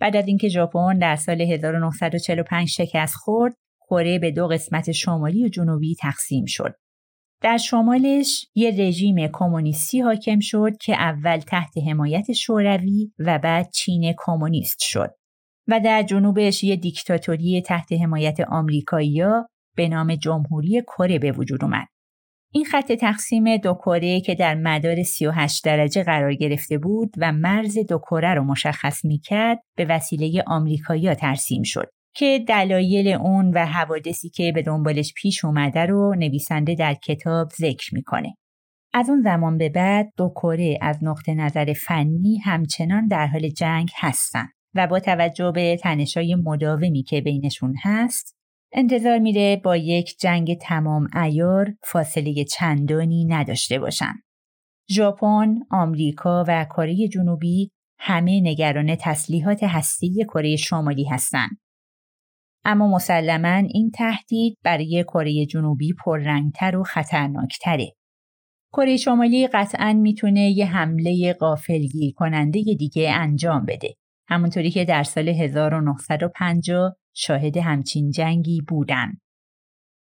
بعد 0.00 0.16
از 0.16 0.26
اینکه 0.26 0.48
ژاپن 0.48 0.98
در 0.98 1.16
سال 1.16 1.40
1945 1.40 2.68
شکست 2.68 3.14
خورد، 3.14 3.54
کره 3.90 4.18
به 4.18 4.30
دو 4.30 4.48
قسمت 4.48 4.92
شمالی 4.92 5.44
و 5.44 5.48
جنوبی 5.48 5.94
تقسیم 6.00 6.44
شد. 6.48 6.74
در 7.40 7.56
شمالش 7.56 8.46
یه 8.54 8.70
رژیم 8.70 9.28
کمونیستی 9.32 10.00
حاکم 10.00 10.40
شد 10.40 10.76
که 10.80 10.94
اول 10.94 11.38
تحت 11.38 11.78
حمایت 11.88 12.32
شوروی 12.32 13.12
و 13.18 13.38
بعد 13.38 13.70
چین 13.70 14.14
کمونیست 14.18 14.78
شد 14.80 15.10
و 15.68 15.80
در 15.80 16.02
جنوبش 16.02 16.64
یه 16.64 16.76
دیکتاتوری 16.76 17.62
تحت 17.62 17.92
حمایت 17.92 18.40
آمریکایی‌ها 18.40 19.48
به 19.76 19.88
نام 19.88 20.14
جمهوری 20.14 20.82
کره 20.82 21.18
به 21.18 21.32
وجود 21.32 21.64
اومد. 21.64 21.86
این 22.52 22.64
خط 22.64 22.92
تقسیم 22.92 23.56
دو 23.56 23.74
کره 23.74 24.20
که 24.20 24.34
در 24.34 24.54
مدار 24.54 25.02
38 25.02 25.64
درجه 25.64 26.02
قرار 26.02 26.34
گرفته 26.34 26.78
بود 26.78 27.14
و 27.18 27.32
مرز 27.32 27.78
دو 27.78 27.98
کره 27.98 28.34
رو 28.34 28.44
مشخص 28.44 29.04
می‌کرد 29.04 29.58
به 29.76 29.84
وسیله 29.84 30.44
آمریکایی‌ها 30.46 31.14
ترسیم 31.14 31.62
شد. 31.62 31.90
که 32.16 32.44
دلایل 32.48 33.08
اون 33.08 33.50
و 33.50 33.66
حوادثی 33.66 34.28
که 34.28 34.52
به 34.54 34.62
دنبالش 34.62 35.12
پیش 35.16 35.44
اومده 35.44 35.86
رو 35.86 36.14
نویسنده 36.14 36.74
در 36.74 36.94
کتاب 36.94 37.48
ذکر 37.60 37.94
می‌کنه. 37.94 38.36
از 38.94 39.10
اون 39.10 39.22
زمان 39.22 39.58
به 39.58 39.68
بعد 39.68 40.12
دو 40.16 40.28
کره 40.28 40.78
از 40.82 41.04
نقطه 41.04 41.34
نظر 41.34 41.72
فنی 41.72 42.38
همچنان 42.38 43.06
در 43.06 43.26
حال 43.26 43.48
جنگ 43.48 43.88
هستن 43.96 44.46
و 44.74 44.86
با 44.86 45.00
توجه 45.00 45.52
به 45.54 45.76
تنشای 45.76 46.34
مداومی 46.34 47.02
که 47.02 47.20
بینشون 47.20 47.74
هست 47.82 48.36
انتظار 48.72 49.18
میره 49.18 49.60
با 49.64 49.76
یک 49.76 50.18
جنگ 50.18 50.58
تمام 50.58 51.08
ایار 51.22 51.74
فاصله 51.82 52.44
چندانی 52.44 53.24
نداشته 53.24 53.78
باشن. 53.78 54.14
ژاپن، 54.90 55.54
آمریکا 55.70 56.44
و 56.48 56.64
کره 56.64 57.08
جنوبی 57.08 57.70
همه 57.98 58.40
نگران 58.40 58.96
تسلیحات 59.00 59.62
هستی 59.62 60.24
کره 60.24 60.56
شمالی 60.56 61.04
هستند 61.04 61.58
اما 62.68 62.88
مسلما 62.88 63.68
این 63.68 63.90
تهدید 63.90 64.58
برای 64.64 65.04
کره 65.08 65.46
جنوبی 65.46 65.92
پررنگتر 66.04 66.76
و 66.76 66.82
خطرناکتره. 66.82 67.92
کره 68.72 68.96
شمالی 68.96 69.46
قطعا 69.46 69.92
می‌تونه 69.92 70.40
یه 70.40 70.66
حمله 70.66 71.32
قافلگیر 71.32 72.12
کننده 72.16 72.62
دیگه 72.78 73.12
انجام 73.12 73.64
بده. 73.64 73.94
همونطوری 74.28 74.70
که 74.70 74.84
در 74.84 75.02
سال 75.02 75.28
1950 75.28 76.96
شاهد 77.14 77.56
همچین 77.56 78.10
جنگی 78.10 78.60
بودن. 78.68 79.12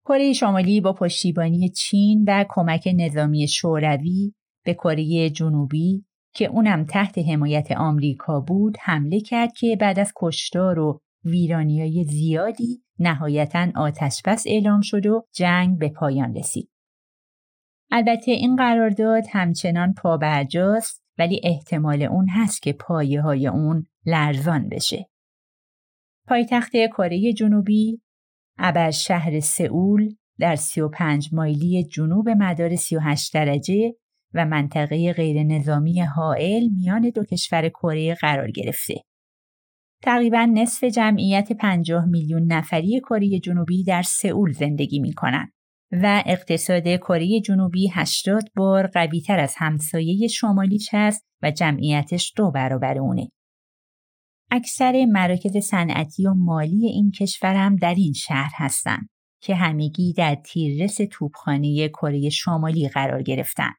کره 0.05 0.33
شمالی 0.33 0.81
با 0.81 0.93
پشتیبانی 0.93 1.69
چین 1.69 2.25
و 2.27 2.45
کمک 2.49 2.89
نظامی 2.95 3.47
شوروی 3.47 4.33
به 4.65 4.73
کره 4.73 5.29
جنوبی 5.29 6.05
که 6.35 6.45
اونم 6.45 6.85
تحت 6.85 7.17
حمایت 7.17 7.71
آمریکا 7.71 8.39
بود 8.39 8.77
حمله 8.81 9.19
کرد 9.19 9.53
که 9.53 9.77
بعد 9.79 9.99
از 9.99 10.13
کشتار 10.15 10.79
و 10.79 10.99
ویرانی 11.25 12.03
زیادی 12.03 12.83
نهایتا 12.99 13.67
آتش 13.75 14.21
بس 14.25 14.43
اعلام 14.47 14.81
شد 14.81 15.05
و 15.05 15.25
جنگ 15.35 15.79
به 15.79 15.89
پایان 15.89 16.35
رسید. 16.35 16.69
البته 17.91 18.31
این 18.31 18.55
قرارداد 18.55 19.23
همچنان 19.31 19.93
پابرجاست 19.93 21.03
ولی 21.17 21.41
احتمال 21.43 22.01
اون 22.01 22.29
هست 22.29 22.61
که 22.61 22.73
پایه 22.73 23.21
های 23.21 23.47
اون 23.47 23.87
لرزان 24.05 24.69
بشه. 24.69 25.09
پایتخت 26.27 26.71
کره 26.71 27.33
جنوبی 27.33 28.01
ابر 28.57 28.91
شهر 28.91 29.39
سئول 29.39 30.15
در 30.39 30.55
35 30.55 31.33
مایلی 31.33 31.83
جنوب 31.83 32.29
مدار 32.29 32.75
38 32.75 33.33
درجه 33.33 33.93
و 34.33 34.45
منطقه 34.45 35.13
غیر 35.13 35.43
نظامی 35.43 36.01
حائل 36.01 36.67
میان 36.67 37.09
دو 37.15 37.23
کشور 37.23 37.69
کره 37.69 38.15
قرار 38.15 38.51
گرفته. 38.51 38.95
تقریبا 40.03 40.45
نصف 40.53 40.83
جمعیت 40.83 41.53
50 41.53 42.05
میلیون 42.05 42.53
نفری 42.53 43.01
کره 43.09 43.39
جنوبی 43.39 43.83
در 43.83 44.01
سئول 44.01 44.51
زندگی 44.51 44.99
می 44.99 45.13
کنن 45.13 45.51
و 45.91 46.23
اقتصاد 46.25 46.83
کره 46.83 47.41
جنوبی 47.45 47.89
80 47.93 48.43
بار 48.55 48.87
قوی 48.87 49.21
تر 49.21 49.39
از 49.39 49.55
همسایه 49.57 50.27
شمالیش 50.27 50.89
هست 50.93 51.25
و 51.41 51.51
جمعیتش 51.51 52.33
دو 52.35 52.51
برابر 52.51 52.97
اونه. 52.97 53.29
اکثر 54.51 55.05
مراکز 55.05 55.57
صنعتی 55.57 56.27
و 56.27 56.33
مالی 56.33 56.87
این 56.87 57.11
کشور 57.11 57.55
هم 57.55 57.75
در 57.75 57.95
این 57.95 58.13
شهر 58.13 58.51
هستند 58.53 59.09
که 59.41 59.55
همگی 59.55 60.13
در 60.13 60.35
تیررس 60.35 60.97
توپخانه 61.11 61.89
کره 61.89 62.29
شمالی 62.29 62.89
قرار 62.89 63.23
گرفتن. 63.23 63.71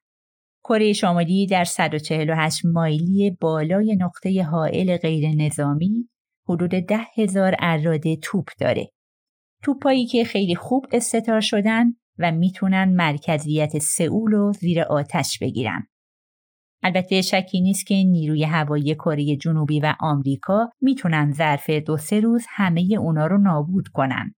کره 0.69 0.93
شمالی 0.93 1.47
در 1.47 1.65
148 1.65 2.65
مایلی 2.65 3.37
بالای 3.41 3.97
نقطه 3.97 4.43
حائل 4.43 4.97
غیر 4.97 5.29
نظامی 5.37 6.09
حدود 6.49 6.71
ده 6.71 7.01
هزار 7.17 7.55
اراده 7.59 8.17
توپ 8.17 8.49
داره. 8.61 8.91
توپایی 9.63 10.07
که 10.07 10.25
خیلی 10.25 10.55
خوب 10.55 10.87
استتار 10.93 11.41
شدن 11.41 11.85
و 12.19 12.33
می‌تونن 12.33 12.85
مرکزیت 12.95 13.79
سئول 13.79 14.33
رو 14.33 14.53
زیر 14.53 14.83
آتش 14.83 15.39
بگیرن. 15.39 15.87
البته 16.83 17.21
شکی 17.21 17.61
نیست 17.61 17.87
که 17.87 17.95
نیروی 17.95 18.45
هوایی 18.45 18.95
کره 18.95 19.37
جنوبی 19.37 19.81
و 19.81 19.95
آمریکا 20.01 20.71
می‌تونن 20.81 21.33
ظرف 21.33 21.71
دو 21.71 21.97
سه 21.97 22.21
روز 22.21 22.45
همه 22.49 22.97
اونا 22.99 23.27
رو 23.27 23.39
نابود 23.39 23.89
کنن. 23.89 24.35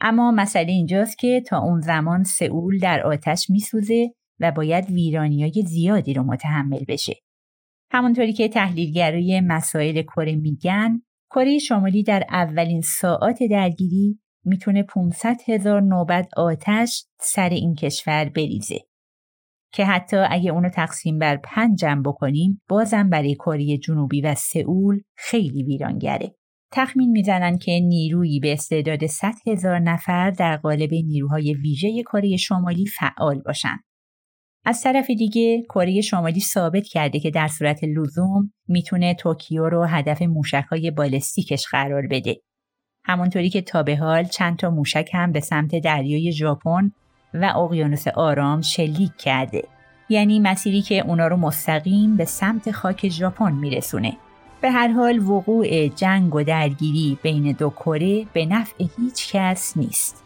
اما 0.00 0.30
مسئله 0.30 0.72
اینجاست 0.72 1.18
که 1.18 1.42
تا 1.46 1.58
اون 1.58 1.80
زمان 1.80 2.24
سئول 2.24 2.78
در 2.78 3.02
آتش 3.02 3.46
میسوزه 3.50 4.14
و 4.40 4.52
باید 4.52 4.90
ویرانیای 4.90 5.64
زیادی 5.66 6.14
رو 6.14 6.22
متحمل 6.22 6.84
بشه. 6.88 7.14
همونطوری 7.90 8.32
که 8.32 8.48
تحلیلگرای 8.48 9.40
مسائل 9.40 10.02
کره 10.02 10.34
میگن 10.36 11.02
کره 11.30 11.58
شمالی 11.58 12.02
در 12.02 12.24
اولین 12.30 12.80
ساعات 12.80 13.38
درگیری 13.50 14.18
می‌تونه 14.44 14.82
500 14.82 15.36
هزار 15.48 15.80
نوبت 15.80 16.28
آتش 16.36 17.04
سر 17.20 17.48
این 17.48 17.74
کشور 17.74 18.24
بریزه. 18.24 18.80
که 19.72 19.84
حتی 19.84 20.16
اگه 20.16 20.50
اونو 20.50 20.68
تقسیم 20.68 21.18
بر 21.18 21.36
پنجم 21.36 22.02
بکنیم 22.02 22.62
بازم 22.68 23.10
برای 23.10 23.34
کره 23.34 23.78
جنوبی 23.78 24.20
و 24.20 24.34
سئول 24.34 25.00
خیلی 25.16 25.62
ویرانگره. 25.62 26.34
تخمین 26.72 27.10
می‌زنن 27.10 27.58
که 27.58 27.80
نیرویی 27.80 28.40
به 28.40 28.52
استعداد 28.52 29.06
100 29.06 29.34
هزار 29.46 29.78
نفر 29.78 30.30
در 30.30 30.56
قالب 30.56 30.90
نیروهای 30.92 31.54
ویژه 31.54 32.02
کره 32.02 32.36
شمالی 32.36 32.86
فعال 32.86 33.42
باشن. 33.46 33.76
از 34.66 34.82
طرف 34.82 35.06
دیگه 35.06 35.62
کره 35.62 36.00
شمالی 36.00 36.40
ثابت 36.40 36.86
کرده 36.86 37.20
که 37.20 37.30
در 37.30 37.48
صورت 37.48 37.84
لزوم 37.84 38.52
می‌تونه 38.68 39.14
توکیو 39.14 39.68
رو 39.68 39.84
هدف 39.84 40.22
موشکهای 40.22 40.90
بالستیکش 40.90 41.66
قرار 41.66 42.06
بده. 42.06 42.36
همونطوری 43.04 43.50
که 43.50 43.62
تا 43.62 43.82
به 43.82 43.96
حال 43.96 44.24
چند 44.24 44.56
تا 44.56 44.70
موشک 44.70 45.10
هم 45.12 45.32
به 45.32 45.40
سمت 45.40 45.76
دریای 45.76 46.32
ژاپن 46.32 46.90
و 47.34 47.44
اقیانوس 47.44 48.08
آرام 48.08 48.62
شلیک 48.62 49.16
کرده. 49.18 49.62
یعنی 50.08 50.40
مسیری 50.40 50.82
که 50.82 51.00
اونا 51.00 51.26
رو 51.26 51.36
مستقیم 51.36 52.16
به 52.16 52.24
سمت 52.24 52.70
خاک 52.70 53.08
ژاپن 53.08 53.52
میرسونه. 53.52 54.16
به 54.60 54.70
هر 54.70 54.88
حال 54.88 55.18
وقوع 55.18 55.88
جنگ 55.88 56.34
و 56.34 56.42
درگیری 56.42 57.18
بین 57.22 57.52
دو 57.52 57.70
کره 57.70 58.26
به 58.32 58.46
نفع 58.46 58.84
هیچ 58.98 59.32
کس 59.32 59.76
نیست. 59.76 60.24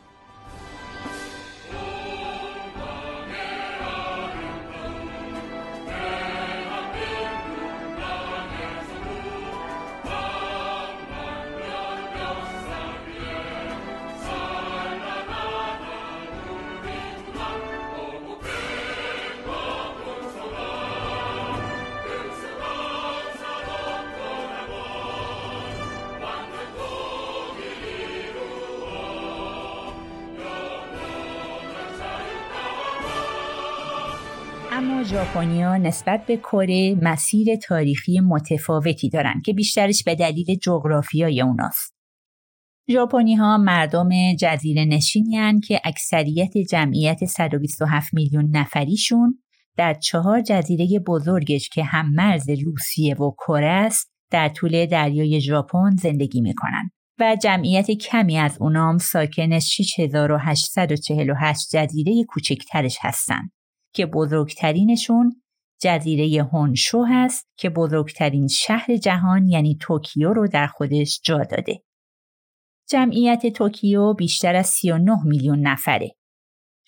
ژاپنیا 35.28 35.76
نسبت 35.76 36.26
به 36.26 36.36
کره 36.36 36.94
مسیر 37.02 37.56
تاریخی 37.56 38.20
متفاوتی 38.20 39.08
دارند 39.08 39.42
که 39.44 39.52
بیشترش 39.52 40.04
به 40.04 40.14
دلیل 40.14 40.54
جغرافیای 40.54 41.40
اوناست. 41.40 41.94
ژاپنی 42.90 43.34
ها 43.34 43.58
مردم 43.58 44.08
جزیره 44.40 44.84
نشینی 44.84 45.60
که 45.60 45.80
اکثریت 45.84 46.58
جمعیت 46.58 47.24
127 47.24 48.14
میلیون 48.14 48.56
نفریشون 48.56 49.38
در 49.76 49.94
چهار 49.94 50.40
جزیره 50.40 50.98
بزرگش 50.98 51.68
که 51.68 51.84
هم 51.84 52.14
مرز 52.14 52.50
روسیه 52.64 53.14
و 53.14 53.30
کره 53.30 53.70
است 53.70 54.12
در 54.30 54.48
طول 54.48 54.86
دریای 54.86 55.40
ژاپن 55.40 55.96
زندگی 56.02 56.40
می‌کنن 56.40 56.90
و 57.20 57.36
جمعیت 57.42 57.90
کمی 57.90 58.38
از 58.38 58.56
اونام 58.60 58.98
ساکن 58.98 59.58
6848 59.58 61.76
جزیره 61.76 62.24
کوچکترش 62.24 62.98
هستند. 63.00 63.57
که 63.98 64.06
بزرگترینشون 64.06 65.42
جزیره 65.80 66.44
هونشو 66.44 67.04
هست 67.08 67.48
که 67.56 67.70
بزرگترین 67.70 68.48
شهر 68.48 68.96
جهان 68.96 69.48
یعنی 69.48 69.78
توکیو 69.80 70.32
رو 70.32 70.48
در 70.48 70.66
خودش 70.66 71.20
جا 71.24 71.38
داده. 71.38 71.82
جمعیت 72.88 73.46
توکیو 73.46 74.12
بیشتر 74.12 74.54
از 74.54 74.66
39 74.66 75.16
میلیون 75.24 75.60
نفره. 75.60 76.10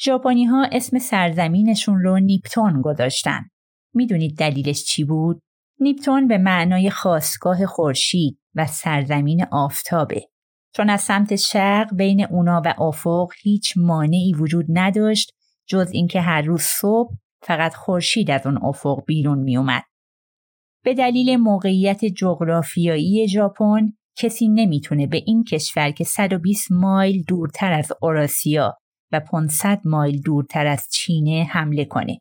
ژاپنی 0.01 0.45
ها 0.45 0.69
اسم 0.73 0.99
سرزمینشون 0.99 2.03
رو 2.03 2.19
نیپون 2.19 2.83
گذاشتن. 2.83 3.51
می‌دونید 3.95 4.37
دلیلش 4.37 4.85
چی 4.85 5.05
بود؟ 5.05 5.43
نیپون 5.81 6.29
به 6.29 6.39
معنای 6.39 6.91
خاستگاه 6.91 7.67
خورشید 7.67 8.39
و 8.55 8.67
سرزمین 8.67 9.45
آفتابه. 9.45 10.29
چون 10.77 10.91
از 10.91 11.01
سمت 11.01 11.37
شرق 11.37 11.95
بین 11.95 12.25
اونا 12.25 12.63
و 12.65 12.75
افق 12.79 13.33
هیچ 13.43 13.75
مانعی 13.77 14.35
وجود 14.35 14.67
نداشت 14.69 15.40
جز 15.71 15.91
اینکه 15.93 16.21
هر 16.21 16.43
روز 16.43 16.63
صبح 16.63 17.15
فقط 17.43 17.75
خورشید 17.75 18.31
از 18.31 18.47
اون 18.47 18.59
افق 18.63 19.05
بیرون 19.07 19.39
می 19.39 19.57
اومد. 19.57 19.83
به 20.85 20.95
دلیل 20.95 21.37
موقعیت 21.37 22.05
جغرافیایی 22.05 23.29
ژاپن 23.29 23.93
کسی 24.17 24.49
نمی‌تونه 24.49 25.07
به 25.07 25.23
این 25.27 25.45
کشور 25.45 25.91
که 25.91 26.05
120 26.05 26.73
مایل 26.73 27.23
دورتر 27.29 27.73
از 27.73 27.93
اوراسیا 28.03 28.79
و 29.13 29.21
500 29.21 29.81
مایل 29.85 30.21
دورتر 30.21 30.67
از 30.67 30.89
چینه 30.93 31.47
حمله 31.51 31.85
کنه. 31.85 32.19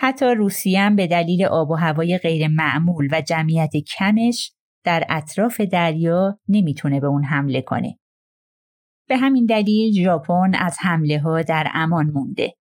حتی 0.00 0.26
روسیه 0.26 0.80
هم 0.80 0.96
به 0.96 1.06
دلیل 1.06 1.44
آب 1.44 1.70
و 1.70 1.74
هوای 1.74 2.18
غیر 2.18 2.48
معمول 2.48 3.08
و 3.12 3.20
جمعیت 3.20 3.72
کمش 3.98 4.52
در 4.84 5.04
اطراف 5.08 5.60
دریا 5.60 6.38
نمی‌تونه 6.48 7.00
به 7.00 7.06
اون 7.06 7.24
حمله 7.24 7.62
کنه. 7.62 7.98
به 9.08 9.16
همین 9.16 9.46
دلیل 9.46 10.04
ژاپن 10.04 10.54
از 10.54 10.76
حمله 10.80 11.18
ها 11.18 11.42
در 11.42 11.70
امان 11.74 12.06
مونده. 12.06 12.54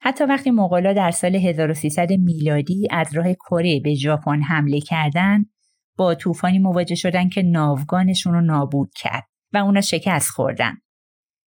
حتی 0.00 0.24
وقتی 0.24 0.50
مغولا 0.50 0.92
در 0.92 1.10
سال 1.10 1.36
1300 1.36 2.12
میلادی 2.12 2.88
از 2.90 3.16
راه 3.16 3.34
کره 3.34 3.80
به 3.80 3.94
ژاپن 3.94 4.42
حمله 4.42 4.80
کردند، 4.80 5.50
با 5.96 6.14
طوفانی 6.14 6.58
مواجه 6.58 6.94
شدن 6.94 7.28
که 7.28 7.42
ناوگانشون 7.42 8.34
رو 8.34 8.40
نابود 8.40 8.90
کرد 8.96 9.24
و 9.52 9.58
اونا 9.58 9.80
شکست 9.80 10.30
خوردن. 10.30 10.74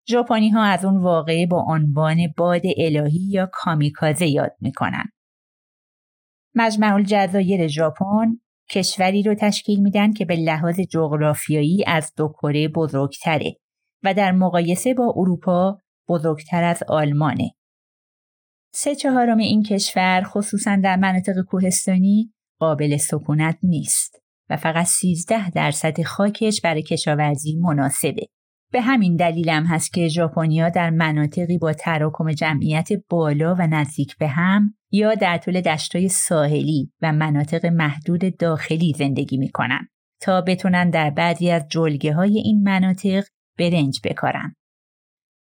ژاپنی 0.09 0.51
ها 0.51 0.62
از 0.62 0.84
اون 0.84 0.96
واقعه 1.03 1.46
با 1.46 1.64
عنوان 1.68 2.18
باد 2.36 2.62
الهی 2.76 3.28
یا 3.30 3.51
کامیکازه 3.53 4.26
یاد 4.26 4.53
می‌کنن. 4.61 5.05
مجمع 6.55 6.94
الجزایر 6.94 7.66
ژاپن 7.66 8.38
کشوری 8.70 9.22
رو 9.22 9.34
تشکیل 9.34 9.80
میدن 9.80 10.12
که 10.12 10.24
به 10.24 10.36
لحاظ 10.36 10.80
جغرافیایی 10.80 11.84
از 11.86 12.12
دو 12.16 12.28
کره 12.28 12.68
بزرگتره 12.68 13.57
و 14.03 14.14
در 14.14 14.32
مقایسه 14.32 14.94
با 14.94 15.12
اروپا 15.16 15.78
بزرگتر 16.09 16.64
از 16.64 16.82
آلمانه. 16.88 17.51
سه 18.74 18.94
چهارم 18.94 19.38
این 19.38 19.62
کشور 19.62 20.22
خصوصا 20.26 20.76
در 20.76 20.96
مناطق 20.96 21.40
کوهستانی 21.48 22.32
قابل 22.61 22.96
سکونت 22.96 23.59
نیست 23.62 24.22
و 24.51 24.57
فقط 24.57 24.86
13 24.86 25.51
درصد 25.51 26.03
خاکش 26.03 26.61
برای 26.61 26.82
کشاورزی 26.82 27.57
مناسبه. 27.57 28.26
به 28.72 28.80
همین 28.80 29.16
دلیل 29.16 29.51
هم 29.51 29.64
هست 29.64 29.92
که 29.92 30.09
ژاپنیا 30.09 30.68
در 30.68 30.90
مناطقی 30.90 31.59
با 31.59 31.72
تراکم 31.72 32.32
جمعیت 32.32 32.88
بالا 33.09 33.55
و 33.55 33.66
نزدیک 33.66 34.16
به 34.18 34.28
هم 34.28 34.74
یا 34.90 35.14
در 35.14 35.38
طول 35.38 35.61
دشتای 35.61 36.09
ساحلی 36.09 36.92
و 37.03 37.12
مناطق 37.12 37.66
محدود 37.66 38.36
داخلی 38.36 38.94
زندگی 38.98 39.36
می‌کنن 39.36 39.88
تا 40.20 40.40
بتونن 40.40 40.90
در 40.90 41.11
بعضی 41.11 41.51
از 41.51 41.66
جلگه 41.68 42.14
های 42.14 42.38
این 42.38 42.62
مناطق 42.62 43.24
برنج 43.61 44.00
بکارن. 44.04 44.54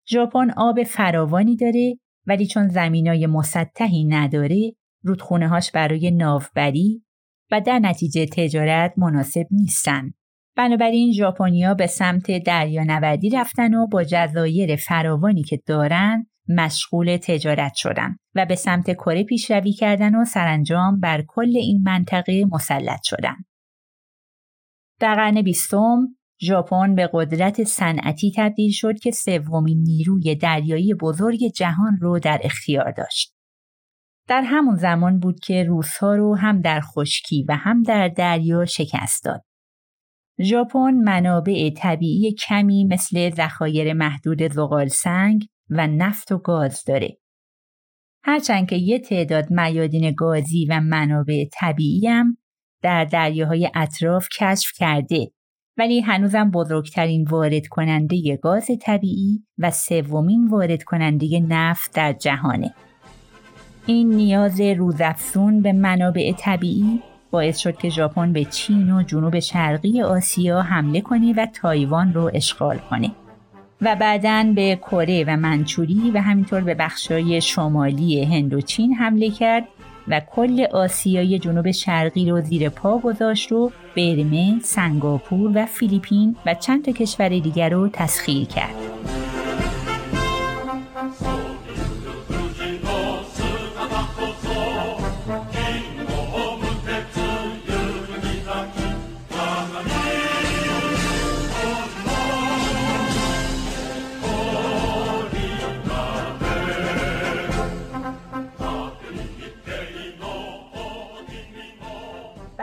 ژاپن 0.10 0.52
آب 0.58 0.84
فراوانی 0.84 1.56
داره 1.56 2.00
ولی 2.28 2.48
چون 2.48 2.68
زمینای 2.68 3.28
مسطحی 3.28 4.06
نداره 4.06 4.72
رودخونه 5.04 5.48
هاش 5.48 5.72
برای 5.72 6.12
ناوبری 6.12 7.04
و 7.52 7.62
در 7.62 7.80
نتیجه 7.80 8.26
تجارت 8.26 8.94
مناسب 8.98 9.46
نیستن. 9.52 10.14
بنابراین 10.56 11.14
ژاپنیا 11.14 11.74
به 11.74 11.88
سمت 11.88 12.44
دریانوردی 12.44 13.30
رفتن 13.30 13.74
و 13.74 13.88
با 13.88 14.04
جزایر 14.04 14.76
فراوانی 14.76 15.44
که 15.44 15.60
دارن 15.66 16.26
مشغول 16.50 17.18
تجارت 17.18 17.74
شدن 17.76 18.16
و 18.36 18.46
به 18.46 18.56
سمت 18.56 18.94
کره 18.94 19.24
پیشروی 19.24 19.74
کردن 19.74 20.16
و 20.16 20.26
سرانجام 20.26 21.00
بر 21.00 21.24
کل 21.28 21.58
این 21.58 21.82
منطقه 21.82 22.46
مسلط 22.52 23.00
شدن. 23.04 23.36
در 25.00 25.16
قرن 25.16 25.42
بیستم 25.42 26.08
ژاپن 26.42 26.96
به 26.96 27.10
قدرت 27.14 27.64
صنعتی 27.64 28.32
تبدیل 28.36 28.72
شد 28.72 29.00
که 29.00 29.12
سومین 29.12 29.84
نیروی 29.84 30.36
دریایی 30.36 30.94
بزرگ 30.94 31.40
جهان 31.56 31.98
رو 32.02 32.20
در 32.20 32.40
اختیار 32.44 32.92
داشت. 32.92 33.36
در 34.28 34.42
همون 34.42 34.76
زمان 34.76 35.20
بود 35.20 35.40
که 35.40 35.64
روسها 35.64 36.16
رو 36.16 36.36
هم 36.36 36.62
در 36.62 36.80
خشکی 36.82 37.46
و 37.50 37.56
هم 37.56 37.84
در 37.84 38.08
دریا 38.08 38.66
شکست 38.66 39.24
داد. 39.24 39.46
ژاپن 40.42 40.94
منابع 40.94 41.70
طبیعی 41.78 42.34
کمی 42.34 42.86
مثل 42.86 43.30
ذخایر 43.30 43.94
محدود 43.94 44.52
زغال 44.52 44.88
سنگ 44.88 45.46
و 45.70 45.88
نفت 45.88 46.32
و 46.32 46.38
گاز 46.38 46.84
داره. 46.88 47.18
هرچند 48.24 48.70
که 48.70 48.76
یه 48.76 49.00
تعداد 49.00 49.52
میادین 49.52 50.14
گازی 50.18 50.66
و 50.66 50.80
منابع 50.80 51.46
طبیعی 51.54 52.08
هم 52.08 52.38
در 52.82 53.06
دریاهای 53.06 53.72
اطراف 53.76 54.28
کشف 54.40 54.72
کرده 54.76 55.32
ولی 55.80 56.02
هنوزم 56.02 56.52
بزرگترین 56.52 57.24
وارد 57.24 57.68
کننده 57.68 58.38
گاز 58.38 58.68
طبیعی 58.82 59.44
و 59.58 59.72
سومین 59.72 60.48
وارد 60.48 60.84
کننده 60.84 61.40
نفت 61.40 61.94
در 61.94 62.14
جهانه. 62.14 62.74
این 63.86 64.10
نیاز 64.10 64.62
روزافزون 64.62 65.62
به 65.62 65.74
منابع 65.74 66.32
طبیعی 66.38 67.02
باعث 67.32 67.58
شد 67.58 67.78
که 67.78 67.90
ژاپن 67.90 68.34
به 68.34 68.46
چین 68.46 68.92
و 68.92 69.04
جنوب 69.04 69.40
شرقی 69.40 70.02
آسیا 70.02 70.62
حمله 70.62 71.02
کنه 71.02 71.34
و 71.38 71.46
تایوان 71.46 72.14
رو 72.14 72.32
اشغال 72.34 72.78
کنه 72.78 73.12
و 73.82 73.96
بعدا 73.96 74.52
به 74.56 74.76
کره 74.76 75.24
و 75.28 75.38
منچوری 75.38 76.12
و 76.14 76.22
همینطور 76.22 76.62
به 76.62 76.74
بخشای 76.76 77.42
شمالی 77.42 78.24
هند 78.24 78.54
و 78.54 78.62
چین 78.62 78.94
حمله 78.94 79.30
کرد 79.30 79.64
و 80.10 80.22
کل 80.36 80.66
آسیای 80.72 81.40
جنوب 81.40 81.72
شرقی 81.72 82.30
رو 82.30 82.42
زیر 82.42 82.70
پا 82.70 82.98
گذاشت 82.98 83.52
و 83.52 83.72
برمه، 83.98 84.60
سنگاپور 84.64 85.52
و 85.56 85.66
فیلیپین 85.66 86.36
و 86.46 86.54
چند 86.54 86.86
تا 86.86 86.92
کشور 86.92 87.30
دیگر 87.30 87.70
رو 87.70 87.90
تسخیر 87.94 88.48
کرد. 88.48 89.19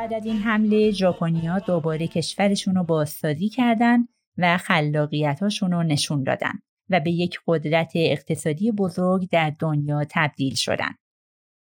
بعد 0.07 0.15
از 0.15 0.27
این 0.27 0.37
حمله 0.37 0.91
ژاپنیا 0.91 1.59
دوباره 1.59 2.07
کشورشون 2.07 2.75
رو 2.75 2.85
بازسازی 2.85 3.49
کردن 3.49 3.99
و 4.39 4.57
خلاقیتاشون 4.57 5.73
رو 5.73 5.83
نشون 5.83 6.23
دادن 6.23 6.53
و 6.91 7.01
به 7.01 7.11
یک 7.11 7.39
قدرت 7.47 7.93
اقتصادی 7.95 8.73
بزرگ 8.73 9.29
در 9.31 9.53
دنیا 9.59 10.05
تبدیل 10.11 10.55
شدن. 10.55 10.95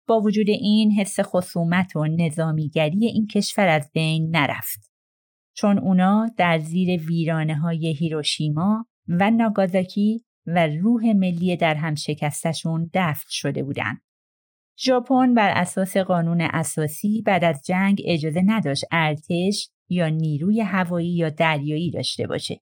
با 0.07 0.19
وجود 0.19 0.49
این 0.49 0.91
حس 0.91 1.19
خصومت 1.19 1.95
و 1.95 2.07
نظامیگری 2.07 3.05
این 3.05 3.27
کشور 3.27 3.67
از 3.67 3.91
بین 3.93 4.35
نرفت. 4.35 4.91
چون 5.55 5.79
اونا 5.79 6.29
در 6.37 6.59
زیر 6.59 7.01
ویرانه 7.01 7.55
های 7.55 7.93
هیروشیما 7.93 8.85
و 9.07 9.31
ناگازاکی 9.31 10.25
و 10.47 10.67
روح 10.67 11.13
ملی 11.13 11.57
در 11.57 11.75
هم 11.75 11.95
شکستشون 11.95 12.89
دفن 12.93 13.29
شده 13.29 13.63
بودند. 13.63 14.01
ژاپن 14.80 15.34
بر 15.34 15.49
اساس 15.49 15.97
قانون 15.97 16.41
اساسی 16.41 17.21
بعد 17.26 17.43
از 17.43 17.61
جنگ 17.65 18.01
اجازه 18.05 18.41
نداشت 18.45 18.86
ارتش 18.91 19.69
یا 19.89 20.09
نیروی 20.09 20.61
هوایی 20.61 21.15
یا 21.15 21.30
دریایی 21.30 21.91
داشته 21.91 22.28
باشه. 22.28 22.59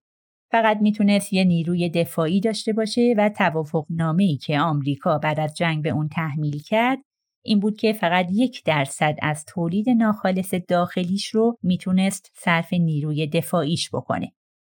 فقط 0.51 0.78
می‌تونست 0.82 1.34
یه 1.34 1.43
نیروی 1.43 1.89
دفاعی 1.89 2.39
داشته 2.39 2.74
باشه 2.74 3.16
و 3.18 3.30
توافق 3.30 3.86
ای 4.20 4.38
که 4.38 4.59
آمریکا 4.59 5.18
بعد 5.18 5.39
از 5.39 5.57
جنگ 5.57 5.84
به 5.84 5.89
اون 5.89 6.07
تحمیل 6.07 6.62
کرد 6.62 6.99
این 7.43 7.59
بود 7.59 7.78
که 7.78 7.93
فقط 7.93 8.28
یک 8.32 8.64
درصد 8.66 9.16
از 9.22 9.45
تولید 9.45 9.89
ناخالص 9.89 10.53
داخلیش 10.53 11.28
رو 11.28 11.57
می‌تونست 11.64 12.32
صرف 12.36 12.74
نیروی 12.74 13.28
دفاعیش 13.28 13.89
بکنه. 13.93 14.32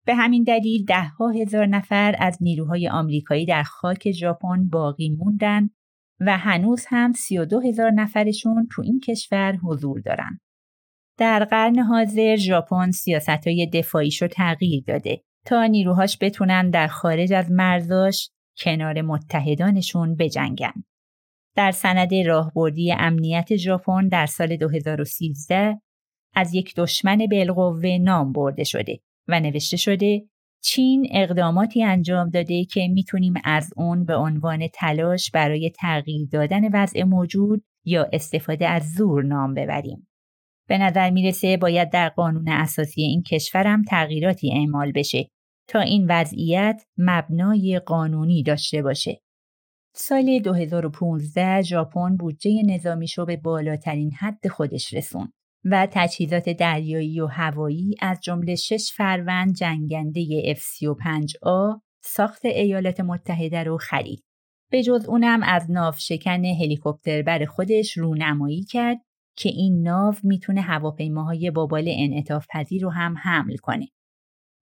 به 0.07 0.14
همین 0.14 0.43
دلیل 0.43 0.85
دهها 0.85 1.30
هزار 1.30 1.66
نفر 1.66 2.14
از 2.18 2.39
نیروهای 2.41 2.89
آمریکایی 2.89 3.47
در 3.47 3.62
خاک 3.62 4.11
ژاپن 4.11 4.68
باقی 4.68 5.11
موندن 5.11 5.70
و 6.21 6.39
هنوز 6.39 6.85
هم 6.89 7.12
32 7.12 7.61
هزار 7.61 7.91
نفرشون 7.91 8.69
تو 8.73 8.83
این 8.83 9.01
کشور 9.01 9.57
حضور 9.57 10.01
دارن. 10.01 10.41
در 11.19 11.45
قرن 11.45 11.79
حاضر 11.79 12.37
ژاپن 12.37 12.91
های 13.47 13.71
دفاعیش 13.73 14.23
رو 14.23 14.29
تغییر 14.29 14.85
داده 14.87 15.23
تا 15.47 15.67
نیروهاش 15.67 16.19
بتونن 16.21 16.71
در 16.71 16.87
خارج 16.87 17.33
از 17.33 17.51
مرزاش 17.51 18.31
کنار 18.59 19.03
متحدانشون 19.03 20.17
بجنگن. 20.17 20.85
در 21.57 21.71
سند 21.71 22.15
راهبردی 22.15 22.93
امنیت 22.93 23.57
ژاپن 23.57 24.09
در 24.09 24.27
سال 24.27 24.57
2013 24.57 25.81
از 26.35 26.55
یک 26.55 26.75
دشمن 26.77 27.27
بالقوه 27.31 27.99
نام 28.01 28.33
برده 28.33 28.65
شده 28.65 29.01
و 29.29 29.41
نوشته 29.41 29.77
شده 29.77 30.29
چین 30.65 31.09
اقداماتی 31.11 31.85
انجام 31.85 32.31
داده 32.31 32.65
که 32.65 32.89
می‌تونیم 32.89 33.35
از 33.45 33.71
اون 33.77 34.05
به 34.05 34.17
عنوان 34.17 34.69
تلاش 34.69 35.31
برای 35.31 35.71
تغییر 35.71 36.29
دادن 36.33 36.69
وضع 36.73 37.03
موجود 37.03 37.65
یا 37.85 38.09
استفاده 38.12 38.69
از 38.69 38.93
زور 38.93 39.25
نام 39.25 39.55
ببریم. 39.55 40.09
به 40.69 40.79
نظر 40.79 41.11
می‌رسه 41.11 41.57
باید 41.57 41.91
در 41.91 42.09
قانون 42.09 42.49
اساسی 42.49 43.03
این 43.03 43.23
کشورم 43.23 43.83
تغییراتی 43.83 44.53
اعمال 44.53 44.93
بشه 44.93 45.29
تا 45.69 45.81
این 45.81 46.07
وضعیت 46.09 46.83
مبنای 46.99 47.81
قانونی 47.87 48.43
داشته 48.43 48.83
باشه. 48.83 49.21
سال 49.95 50.39
2015 50.39 51.62
ژاپن 51.62 52.17
بودجه 52.17 52.62
نظامیشو 52.67 53.25
به 53.25 53.37
بالاترین 53.37 54.12
حد 54.12 54.49
خودش 54.49 54.95
رسوند. 54.95 55.33
و 55.65 55.89
تجهیزات 55.93 56.49
دریایی 56.49 57.21
و 57.21 57.27
هوایی 57.27 57.95
از 58.01 58.21
جمله 58.21 58.55
شش 58.55 58.93
فروند 58.97 59.55
جنگنده 59.55 60.55
F-35A 60.55 61.81
ساخت 62.05 62.45
ایالات 62.45 63.01
متحده 63.01 63.62
رو 63.62 63.79
خرید. 63.79 64.25
به 64.71 64.83
جز 64.83 65.05
اونم 65.09 65.43
از 65.43 65.71
ناو 65.71 65.95
شکن 65.99 66.45
هلیکوپتر 66.45 67.23
بر 67.23 67.45
خودش 67.45 67.99
رونمایی 67.99 68.62
کرد 68.62 68.99
که 69.37 69.49
این 69.49 69.83
ناو 69.83 70.15
می‌تونه 70.23 70.61
هواپیماهای 70.61 71.51
بابال 71.51 71.85
انعطاف 71.87 72.47
پذیر 72.51 72.83
رو 72.83 72.91
هم 72.91 73.15
حمل 73.23 73.57
کنه. 73.57 73.89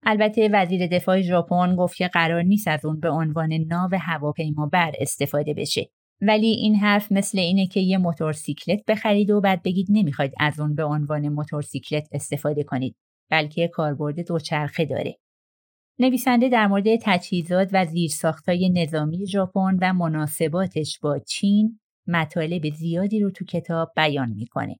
البته 0.05 0.49
وزیر 0.53 0.87
دفاع 0.87 1.21
ژاپن 1.21 1.75
گفت 1.75 1.97
که 1.97 2.07
قرار 2.07 2.43
نیست 2.43 2.67
از 2.67 2.85
اون 2.85 2.99
به 2.99 3.09
عنوان 3.09 3.53
ناو 3.53 3.89
هواپیما 4.01 4.65
بر 4.65 4.91
استفاده 4.99 5.53
بشه 5.53 5.89
ولی 6.27 6.47
این 6.47 6.75
حرف 6.75 7.11
مثل 7.11 7.39
اینه 7.39 7.67
که 7.67 7.79
یه 7.79 7.97
موتورسیکلت 7.97 8.85
بخرید 8.87 9.31
و 9.31 9.41
بعد 9.41 9.63
بگید 9.63 9.87
نمی‌خواید 9.89 10.33
از 10.39 10.59
اون 10.59 10.75
به 10.75 10.83
عنوان 10.83 11.29
موتورسیکلت 11.29 12.07
استفاده 12.11 12.63
کنید 12.63 12.95
بلکه 13.31 13.67
کاربرد 13.67 14.27
دوچرخه 14.27 14.85
داره. 14.85 15.17
نویسنده 15.99 16.49
در 16.49 16.67
مورد 16.67 16.95
تجهیزات 17.01 17.69
و 17.73 17.85
زیرساختهای 17.85 18.69
نظامی 18.69 19.27
ژاپن 19.27 19.77
و 19.81 19.93
مناسباتش 19.93 20.99
با 20.99 21.19
چین 21.19 21.79
مطالب 22.07 22.69
زیادی 22.69 23.19
رو 23.19 23.31
تو 23.31 23.45
کتاب 23.45 23.91
بیان 23.95 24.29
می‌کنه. 24.29 24.75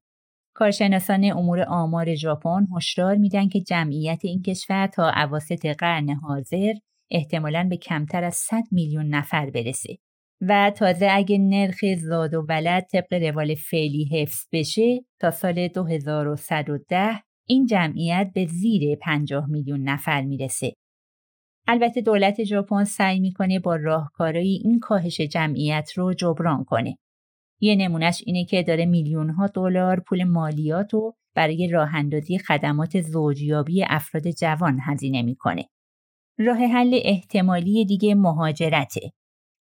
کارشناسان 0.56 1.24
امور 1.24 1.62
آمار 1.62 2.16
ژاپن 2.16 2.68
هشدار 2.78 3.16
میدن 3.16 3.50
که 3.50 3.62
جمعیت 3.62 4.20
این 4.24 4.42
کشور 4.42 4.88
تا 4.88 5.10
اواسط 5.10 5.66
قرن 5.66 6.10
حاضر 6.10 6.74
احتمالاً 7.12 7.68
به 7.70 7.78
کمتر 7.78 8.24
از 8.24 8.36
100 8.36 8.64
میلیون 8.72 9.08
نفر 9.08 9.50
برسه 9.50 9.98
و 10.42 10.72
تازه 10.76 11.08
اگه 11.12 11.38
نرخ 11.38 11.80
زاد 11.98 12.34
و 12.34 12.46
ولد 12.50 12.88
طبق 12.92 13.14
روال 13.14 13.56
فعلی 13.56 14.10
حفظ 14.12 14.48
بشه 14.52 15.00
تا 15.20 15.32
سال 15.32 15.68
2110 15.68 17.22
این 17.48 17.66
جمعیت 17.66 18.32
به 18.36 18.46
زیر 18.46 18.96
50 18.96 19.46
میلیون 19.50 19.82
نفر 19.90 20.22
می‌رسه. 20.22 20.74
البته 21.68 22.02
دولت 22.02 22.44
ژاپن 22.44 22.84
سعی 22.84 23.20
می‌کنه 23.20 23.60
با 23.60 23.76
راهکارایی 23.76 24.62
این 24.64 24.80
کاهش 24.80 25.22
جمعیت 25.22 25.92
رو 25.96 26.14
جبران 26.14 26.64
کنه. 26.64 26.98
یه 27.62 27.76
نمونهش 27.76 28.24
اینه 28.26 28.46
که 28.46 28.64
داره 28.64 28.86
میلیون 28.86 29.30
ها 29.30 29.48
دلار 29.48 30.00
پول 30.00 30.24
مالیات 30.24 30.94
رو 30.94 31.14
برای 31.36 31.68
راه 31.68 31.96
اندازی 31.96 32.38
خدمات 32.38 33.02
زوجیابی 33.02 33.84
افراد 33.88 34.32
جوان 34.32 34.80
هزینه 34.82 35.22
می‌کنه. 35.22 35.66
راه 36.40 36.58
حل 36.58 37.00
احتمالی 37.04 37.86
دیگه 37.86 38.16
مهاجرته. 38.16 39.12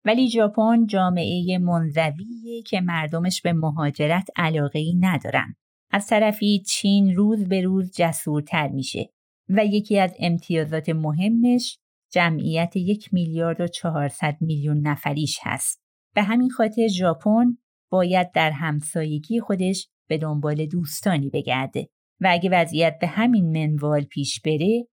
ولی 0.05 0.31
ژاپن 0.31 0.87
جامعه 0.87 1.59
منزویه 1.59 2.63
که 2.67 2.81
مردمش 2.81 3.43
به 3.43 3.53
مهاجرت 3.53 4.29
علاقه 4.37 4.79
ای 4.79 4.95
ندارن. 5.01 5.55
از 5.91 6.07
طرفی 6.07 6.63
چین 6.67 7.15
روز 7.15 7.49
به 7.49 7.61
روز 7.61 7.91
جسورتر 7.97 8.69
میشه 8.69 9.11
و 9.49 9.67
یکی 9.67 9.99
از 9.99 10.15
امتیازات 10.19 10.89
مهمش 10.89 11.79
جمعیت 12.13 12.77
یک 12.77 13.15
میلیارد 13.15 13.61
و 13.61 13.67
چهارصد 13.67 14.37
میلیون 14.41 14.87
نفریش 14.87 15.39
هست. 15.43 15.83
به 16.15 16.23
همین 16.23 16.51
خاطر 16.51 16.89
ژاپن 16.89 17.57
باید 17.91 18.33
در 18.33 18.51
همسایگی 18.51 19.41
خودش 19.41 19.89
به 20.09 20.19
دنبال 20.19 20.67
دوستانی 20.67 21.31
بگرده 21.31 21.89
و 22.21 22.29
اگه 22.31 22.51
وضعیت 22.53 22.99
به 23.01 23.07
همین 23.07 23.53
منوال 23.53 24.05
پیش 24.05 24.41
بره 24.41 24.87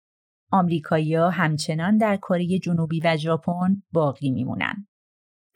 آمریکایی‌ها 0.51 1.29
همچنان 1.29 1.97
در 1.97 2.17
کره 2.17 2.59
جنوبی 2.59 2.99
و 3.03 3.17
ژاپن 3.17 3.83
باقی 3.91 4.31
میمونن. 4.31 4.87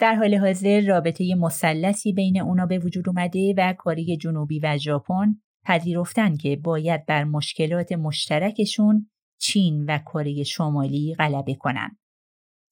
در 0.01 0.15
حال 0.15 0.35
حاضر 0.35 0.81
رابطه 0.87 1.35
مثلثی 1.35 2.13
بین 2.13 2.41
اونا 2.41 2.65
به 2.65 2.79
وجود 2.79 3.09
اومده 3.09 3.53
و 3.57 3.73
کره 3.73 4.17
جنوبی 4.17 4.59
و 4.59 4.77
ژاپن 4.77 5.35
پذیرفتن 5.65 6.37
که 6.37 6.55
باید 6.55 7.05
بر 7.05 7.23
مشکلات 7.23 7.91
مشترکشون 7.91 9.09
چین 9.41 9.85
و 9.85 9.97
کره 9.97 10.43
شمالی 10.43 11.15
غلبه 11.19 11.55
کنند. 11.55 11.97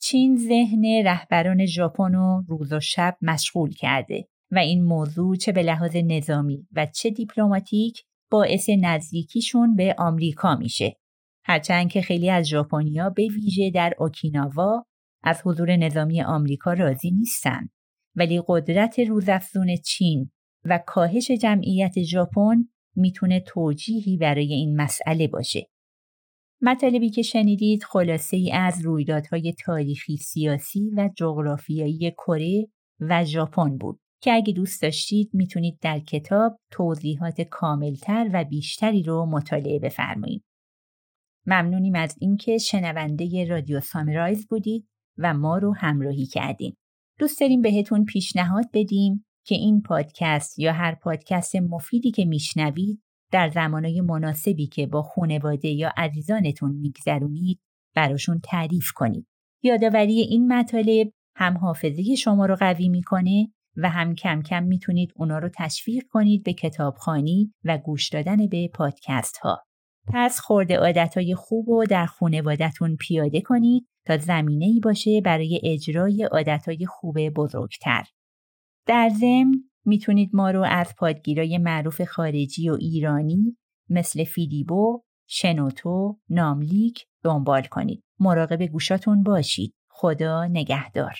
چین 0.01 0.37
ذهن 0.37 0.85
رهبران 1.05 1.65
ژاپن 1.65 2.13
رو 2.13 2.43
روز 2.47 2.73
و 2.73 2.79
شب 2.79 3.17
مشغول 3.21 3.73
کرده 3.73 4.27
و 4.51 4.59
این 4.59 4.83
موضوع 4.83 5.35
چه 5.35 5.51
به 5.51 5.63
لحاظ 5.63 5.95
نظامی 5.95 6.67
و 6.71 6.85
چه 6.85 7.09
دیپلماتیک 7.09 8.03
باعث 8.31 8.69
نزدیکیشون 8.69 9.75
به 9.75 9.95
آمریکا 9.97 10.55
میشه. 10.55 10.95
هرچند 11.45 11.91
که 11.91 12.01
خیلی 12.01 12.29
از 12.29 12.45
ژاپنیا 12.45 13.09
به 13.09 13.27
ویژه 13.27 13.71
در 13.71 13.93
اوکیناوا 13.99 14.85
از 15.23 15.41
حضور 15.45 15.75
نظامی 15.75 16.21
آمریکا 16.21 16.73
راضی 16.73 17.11
نیستند 17.11 17.69
ولی 18.15 18.41
قدرت 18.47 18.99
روزافزون 18.99 19.75
چین 19.85 20.31
و 20.65 20.79
کاهش 20.87 21.31
جمعیت 21.31 22.01
ژاپن 22.01 22.69
می‌تونه 22.95 23.39
توجیهی 23.39 24.17
برای 24.17 24.53
این 24.53 24.81
مسئله 24.81 25.27
باشه. 25.27 25.69
مطالبی 26.61 27.09
که 27.09 27.21
شنیدید 27.21 27.83
خلاصه 27.83 28.37
ای 28.37 28.51
از 28.51 28.85
رویدادهای 28.85 29.53
تاریخی 29.65 30.17
سیاسی 30.17 30.91
و 30.97 31.09
جغرافیایی 31.17 32.11
کره 32.11 32.67
و 32.99 33.25
ژاپن 33.25 33.77
بود 33.77 33.99
که 34.21 34.33
اگه 34.33 34.53
دوست 34.53 34.81
داشتید 34.81 35.29
می‌تونید 35.33 35.79
در 35.81 35.99
کتاب 35.99 36.59
توضیحات 36.71 37.41
کاملتر 37.41 38.29
و 38.33 38.43
بیشتری 38.43 39.03
رو 39.03 39.25
مطالعه 39.25 39.79
بفرمایید. 39.79 40.43
ممنونیم 41.45 41.95
از 41.95 42.15
اینکه 42.19 42.57
شنونده 42.57 43.45
رادیو 43.45 43.79
سامرایز 43.79 44.47
بودید 44.47 44.87
و 45.19 45.33
ما 45.33 45.57
رو 45.57 45.75
همراهی 45.75 46.25
کردیم. 46.25 46.77
دوست 47.19 47.39
داریم 47.39 47.61
بهتون 47.61 48.05
پیشنهاد 48.05 48.65
بدیم 48.73 49.25
که 49.45 49.55
این 49.55 49.81
پادکست 49.81 50.59
یا 50.59 50.73
هر 50.73 50.95
پادکست 50.95 51.55
مفیدی 51.55 52.11
که 52.11 52.25
میشنوید 52.25 53.01
در 53.31 53.49
زمانهای 53.49 54.01
مناسبی 54.01 54.67
که 54.67 54.87
با 54.87 55.01
خونواده 55.01 55.67
یا 55.67 55.91
عزیزانتون 55.97 56.75
میگذرونید 56.75 57.59
براشون 57.95 58.39
تعریف 58.43 58.91
کنید. 58.95 59.27
یادآوری 59.63 60.19
این 60.19 60.53
مطالب 60.53 61.11
هم 61.35 61.57
حافظه 61.57 62.15
شما 62.15 62.45
رو 62.45 62.55
قوی 62.55 62.89
می‌کنه 62.89 63.47
و 63.77 63.89
هم 63.89 64.15
کم 64.15 64.41
کم 64.41 64.63
می‌تونید 64.63 65.13
اونا 65.15 65.39
رو 65.39 65.49
تشویق 65.57 66.03
کنید 66.09 66.43
به 66.43 66.53
کتابخانی 66.53 67.53
و 67.63 67.77
گوش 67.77 68.09
دادن 68.09 68.47
به 68.47 68.69
پادکست 68.73 69.37
ها. 69.37 69.63
پس 70.13 70.39
خورده 70.39 70.77
عادتهای 70.77 71.35
خوب 71.35 71.69
رو 71.69 71.85
در 71.89 72.05
خونوادتون 72.05 72.95
پیاده 72.95 73.41
کنید 73.41 73.88
تا 74.05 74.17
زمینه 74.17 74.65
ای 74.65 74.79
باشه 74.79 75.21
برای 75.21 75.61
اجرای 75.63 76.23
عادتهای 76.23 76.85
خوب 76.85 77.29
بزرگتر. 77.29 78.03
در 78.85 79.09
ضمن 79.09 79.53
می‌تونید 79.85 80.29
ما 80.33 80.51
رو 80.51 80.65
از 80.69 80.93
پادگیرای 80.97 81.57
معروف 81.57 82.03
خارجی 82.03 82.69
و 82.69 82.73
ایرانی 82.73 83.57
مثل 83.89 84.23
فیدیبو، 84.23 85.03
شنوتو، 85.27 86.19
ناملیک 86.29 87.05
دنبال 87.23 87.63
کنید. 87.63 88.03
مراقب 88.19 88.63
گوشاتون 88.63 89.23
باشید. 89.23 89.73
خدا 89.91 90.45
نگهدار. 90.45 91.15